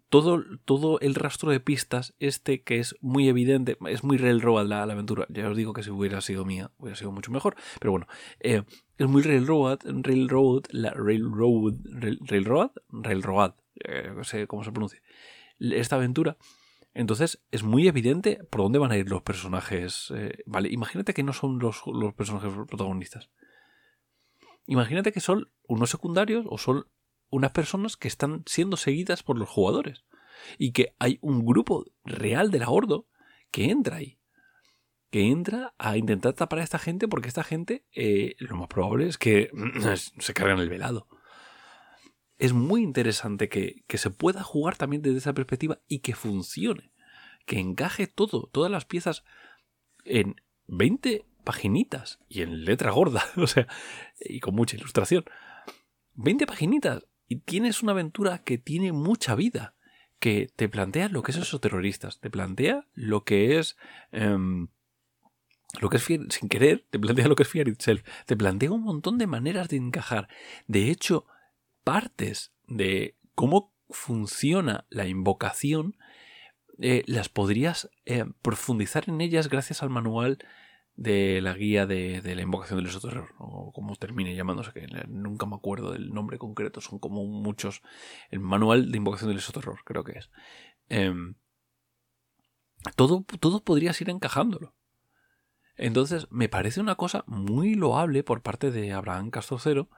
todo, 0.10 0.44
todo, 0.66 1.00
el 1.00 1.16
rastro 1.16 1.52
de 1.52 1.60
pistas, 1.60 2.14
este 2.20 2.64
que 2.64 2.80
es 2.80 2.96
muy 3.00 3.30
evidente, 3.30 3.78
es 3.88 4.04
muy 4.04 4.18
railroad 4.18 4.68
la, 4.68 4.84
aventura. 4.84 5.26
Ya 5.30 5.50
os 5.50 5.56
digo 5.56 5.74
que 5.74 5.84
si 5.84 5.90
hubiera 5.90 6.20
sido 6.22 6.44
mía, 6.44 6.72
hubiera 6.78 6.98
sido 6.98 7.12
mucho 7.12 7.32
mejor. 7.32 7.56
Pero 7.80 7.92
bueno, 7.92 8.08
eh, 8.40 8.64
es 8.98 9.08
muy 9.08 9.22
railroad, 9.22 9.80
railroad, 9.86 10.64
la 10.72 10.92
railroad, 10.92 11.76
railroad, 11.86 12.72
railroad, 12.90 13.54
eh, 13.86 14.12
no 14.16 14.24
sé 14.24 14.48
cómo 14.48 14.64
se 14.64 14.72
pronuncia. 14.72 15.02
Esta 15.60 15.96
aventura 15.96 16.38
entonces 16.94 17.42
es 17.52 17.64
muy 17.64 17.88
evidente 17.88 18.44
por 18.50 18.62
dónde 18.62 18.80
van 18.80 18.92
a 18.92 18.98
ir 18.98 19.10
los 19.10 19.22
personajes. 19.22 20.12
Eh, 20.16 20.44
vale, 20.46 20.70
imagínate 20.70 21.14
que 21.14 21.24
no 21.24 21.34
son 21.34 21.60
los, 21.60 21.84
los, 21.88 22.14
personajes 22.14 22.52
protagonistas. 22.68 23.30
Imagínate 24.72 25.12
que 25.12 25.20
son 25.20 25.52
unos 25.68 25.90
secundarios 25.90 26.46
o 26.50 26.58
son 26.58 26.88
unas 27.30 27.52
personas 27.52 27.98
que 27.98 28.08
están 28.08 28.44
siendo 28.46 28.78
seguidas 28.78 29.24
por 29.24 29.38
los 29.38 29.50
jugadores. 29.50 30.06
Y 30.58 30.72
que 30.72 30.96
hay 30.98 31.20
un 31.22 31.46
grupo 31.46 31.86
real 32.04 32.52
de 32.52 32.60
la 32.60 32.68
Gordo 32.68 33.08
que 33.52 33.70
entra 33.70 33.98
ahí. 33.98 34.18
Que 35.10 35.28
entra 35.28 35.74
a 35.78 35.98
intentar 35.98 36.34
tapar 36.34 36.60
a 36.60 36.64
esta 36.64 36.80
gente 36.80 37.08
porque 37.08 37.28
esta 37.28 37.44
gente 37.44 37.86
eh, 37.94 38.36
lo 38.40 38.56
más 38.56 38.70
probable 38.70 39.08
es 39.08 39.18
que 39.18 39.52
se 40.20 40.34
cargan 40.34 40.60
el 40.60 40.70
velado 40.70 41.08
es 42.42 42.54
muy 42.54 42.82
interesante 42.82 43.50
que, 43.50 43.84
se 43.88 44.10
pueda 44.10 44.42
jugar 44.42 44.76
también 44.76 45.04
desde 45.04 45.20
esa 45.20 45.34
perspectiva 45.34 45.80
y 45.88 46.00
que 46.00 46.16
funcione. 46.16 46.92
Que 47.46 47.60
encaje 47.60 48.08
todo, 48.08 48.50
todas 48.52 48.72
las 48.72 48.86
piezas 48.86 49.24
en 50.06 50.42
20 50.66 51.24
paginitas 51.44 52.20
y 52.30 52.42
en 52.42 52.66
letra 52.66 52.92
gorda, 52.92 53.24
o 53.38 53.48
sea, 53.48 53.68
y 54.20 54.40
con 54.40 54.56
mucha 54.56 54.76
ilustración. 54.76 55.26
20 56.16 56.46
paginitas 56.46 57.06
y 57.28 57.38
tienes 57.38 57.82
una 57.82 57.94
aventura 57.94 58.44
que 58.44 58.58
tiene 58.58 58.92
mucha 58.92 59.36
vida, 59.36 59.76
que 60.20 60.50
te 60.56 60.70
plantea 60.70 61.10
lo 61.10 61.24
que 61.24 61.32
es 61.32 61.38
esos 61.38 61.62
terroristas, 61.62 62.20
te 62.20 62.30
plantea 62.30 62.88
lo 62.94 63.24
que 63.24 63.58
es... 63.58 63.78
Em, 64.12 64.68
lo 65.80 65.90
que 65.90 65.96
es 65.96 66.04
sin 66.04 66.50
querer, 66.50 66.86
te 66.90 67.00
plantea 67.00 67.30
lo 67.30 67.36
que 67.38 67.44
es 67.44 67.50
Fear 67.50 67.70
Itself, 67.70 68.04
te 68.26 68.36
plantea 68.36 68.72
un 68.72 68.84
montón 68.84 69.18
de 69.18 69.26
maneras 69.26 69.70
de 69.70 69.78
encajar. 69.78 70.28
De 70.68 70.92
hecho, 70.92 71.26
partes 71.86 72.52
de 72.68 73.16
cómo 73.36 73.74
funciona 73.90 74.86
la 74.90 75.08
invocación, 75.08 75.96
eh, 76.80 77.04
las 77.06 77.30
podrías 77.30 77.90
eh, 78.06 78.26
profundizar 78.42 79.06
en 79.08 79.22
ellas 79.22 79.50
gracias 79.50 79.82
al 79.84 79.90
manual 79.90 80.40
de 80.96 81.42
la 81.42 81.54
guía 81.54 81.86
de, 81.86 82.22
la 82.24 82.42
invocación 82.42 82.78
del 82.78 82.88
esoterror, 82.88 83.34
o 83.38 83.72
como 83.74 83.96
termine 83.96 84.36
llamándose, 84.36 84.72
que 84.74 84.88
nunca 85.08 85.46
me 85.46 85.56
acuerdo 85.56 85.92
del 85.92 86.14
nombre 86.14 86.38
concreto, 86.38 86.82
son 86.82 87.00
como 87.00 87.26
muchos, 87.26 87.82
el 88.30 88.40
manual 88.40 88.92
de 88.92 88.98
invocación 88.98 89.30
del 89.30 89.40
esoterror, 89.40 89.80
creo 89.86 90.04
que 90.04 90.20
es. 90.20 90.30
Em, 90.90 91.36
todo, 92.96 93.26
todo 93.40 93.64
podrías 93.64 94.00
ir 94.02 94.10
encajándolo. 94.10 94.74
Entonces, 95.78 96.28
me 96.30 96.50
parece 96.50 96.80
una 96.80 96.96
cosa 96.96 97.24
muy 97.26 97.74
loable 97.76 98.24
por 98.24 98.42
parte 98.42 98.72
de 98.72 98.92
Abraham 98.92 99.32
Castrocero 99.32 99.90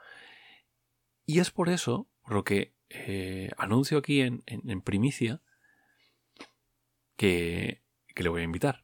y 1.25 1.39
es 1.39 1.51
por 1.51 1.69
eso 1.69 2.07
lo 2.25 2.43
que 2.43 2.73
eh, 2.89 3.49
anuncio 3.57 3.97
aquí 3.97 4.21
en, 4.21 4.43
primicia 4.81 5.41
que, 7.17 7.81
le 8.15 8.29
voy 8.29 8.41
a 8.41 8.45
invitar. 8.45 8.82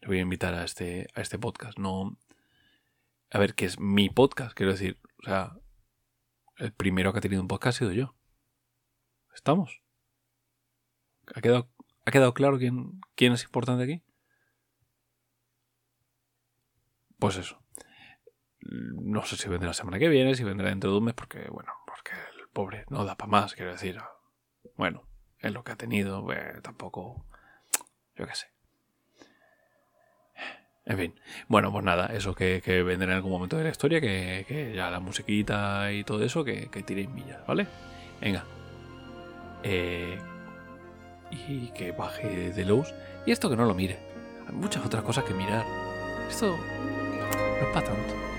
Le 0.00 0.08
voy 0.08 0.18
a 0.18 0.22
invitar 0.22 0.54
a 0.54 0.64
este, 0.64 1.08
a 1.14 1.20
este 1.20 1.38
podcast. 1.38 1.78
No. 1.78 2.16
A 3.30 3.38
ver, 3.38 3.54
que 3.54 3.66
es 3.66 3.78
mi 3.78 4.08
podcast, 4.08 4.54
quiero 4.54 4.72
decir. 4.72 5.00
O 5.20 5.24
sea, 5.24 5.56
el 6.56 6.72
primero 6.72 7.12
que 7.12 7.18
ha 7.18 7.22
tenido 7.22 7.42
un 7.42 7.48
podcast 7.48 7.76
ha 7.76 7.78
sido 7.78 7.92
yo. 7.92 8.14
¿Estamos? 9.34 9.82
¿Ha 11.34 11.40
quedado, 11.40 11.70
¿ha 12.04 12.10
quedado 12.10 12.34
claro 12.34 12.58
quién, 12.58 13.00
quién 13.14 13.32
es 13.32 13.44
importante 13.44 13.84
aquí? 13.84 14.02
Pues 17.18 17.36
eso 17.36 17.60
no 18.60 19.24
sé 19.24 19.36
si 19.36 19.48
vendrá 19.48 19.68
la 19.68 19.74
semana 19.74 19.98
que 19.98 20.08
viene, 20.08 20.34
si 20.34 20.44
vendrá 20.44 20.68
dentro 20.68 20.90
de 20.90 20.98
un 20.98 21.04
mes, 21.04 21.14
porque, 21.14 21.48
bueno, 21.50 21.72
porque 21.86 22.12
el 22.38 22.48
pobre 22.48 22.84
no 22.88 23.04
da 23.04 23.16
para 23.16 23.30
más, 23.30 23.54
quiero 23.54 23.72
decir. 23.72 23.98
Bueno, 24.76 25.08
es 25.38 25.52
lo 25.52 25.64
que 25.64 25.72
ha 25.72 25.76
tenido, 25.76 26.22
pues, 26.24 26.62
tampoco. 26.62 27.26
Yo 28.14 28.26
qué 28.26 28.34
sé. 28.34 28.46
En 30.90 30.98
fin, 30.98 31.14
bueno, 31.46 31.70
pues 31.70 31.84
nada, 31.84 32.06
eso 32.06 32.34
que, 32.34 32.60
vendrá 32.84 33.12
en 33.12 33.16
algún 33.18 33.30
momento 33.30 33.56
de 33.56 33.62
la 33.62 33.70
historia, 33.70 34.00
que, 34.00 34.72
ya 34.74 34.90
la 34.90 34.98
musiquita 34.98 35.92
y 35.92 36.02
todo 36.02 36.24
eso, 36.24 36.42
que, 36.42 36.66
que 36.66 36.82
tiréis 36.82 37.08
millas, 37.08 37.38
¿vale? 37.46 37.68
Venga. 38.20 38.44
Eh, 39.62 40.18
y 41.30 41.68
que 41.68 41.92
baje 41.92 42.50
de 42.50 42.64
luz. 42.64 42.92
Y 43.24 43.30
esto 43.30 43.48
que 43.48 43.54
no 43.54 43.66
lo 43.66 43.74
mire. 43.74 44.00
Hay 44.48 44.54
muchas 44.56 44.84
otras 44.84 45.04
cosas 45.04 45.22
que 45.22 45.32
mirar. 45.32 45.64
Esto 46.28 46.56
no 46.56 47.66
es 47.68 47.72
para 47.72 47.86
tanto. 47.86 48.29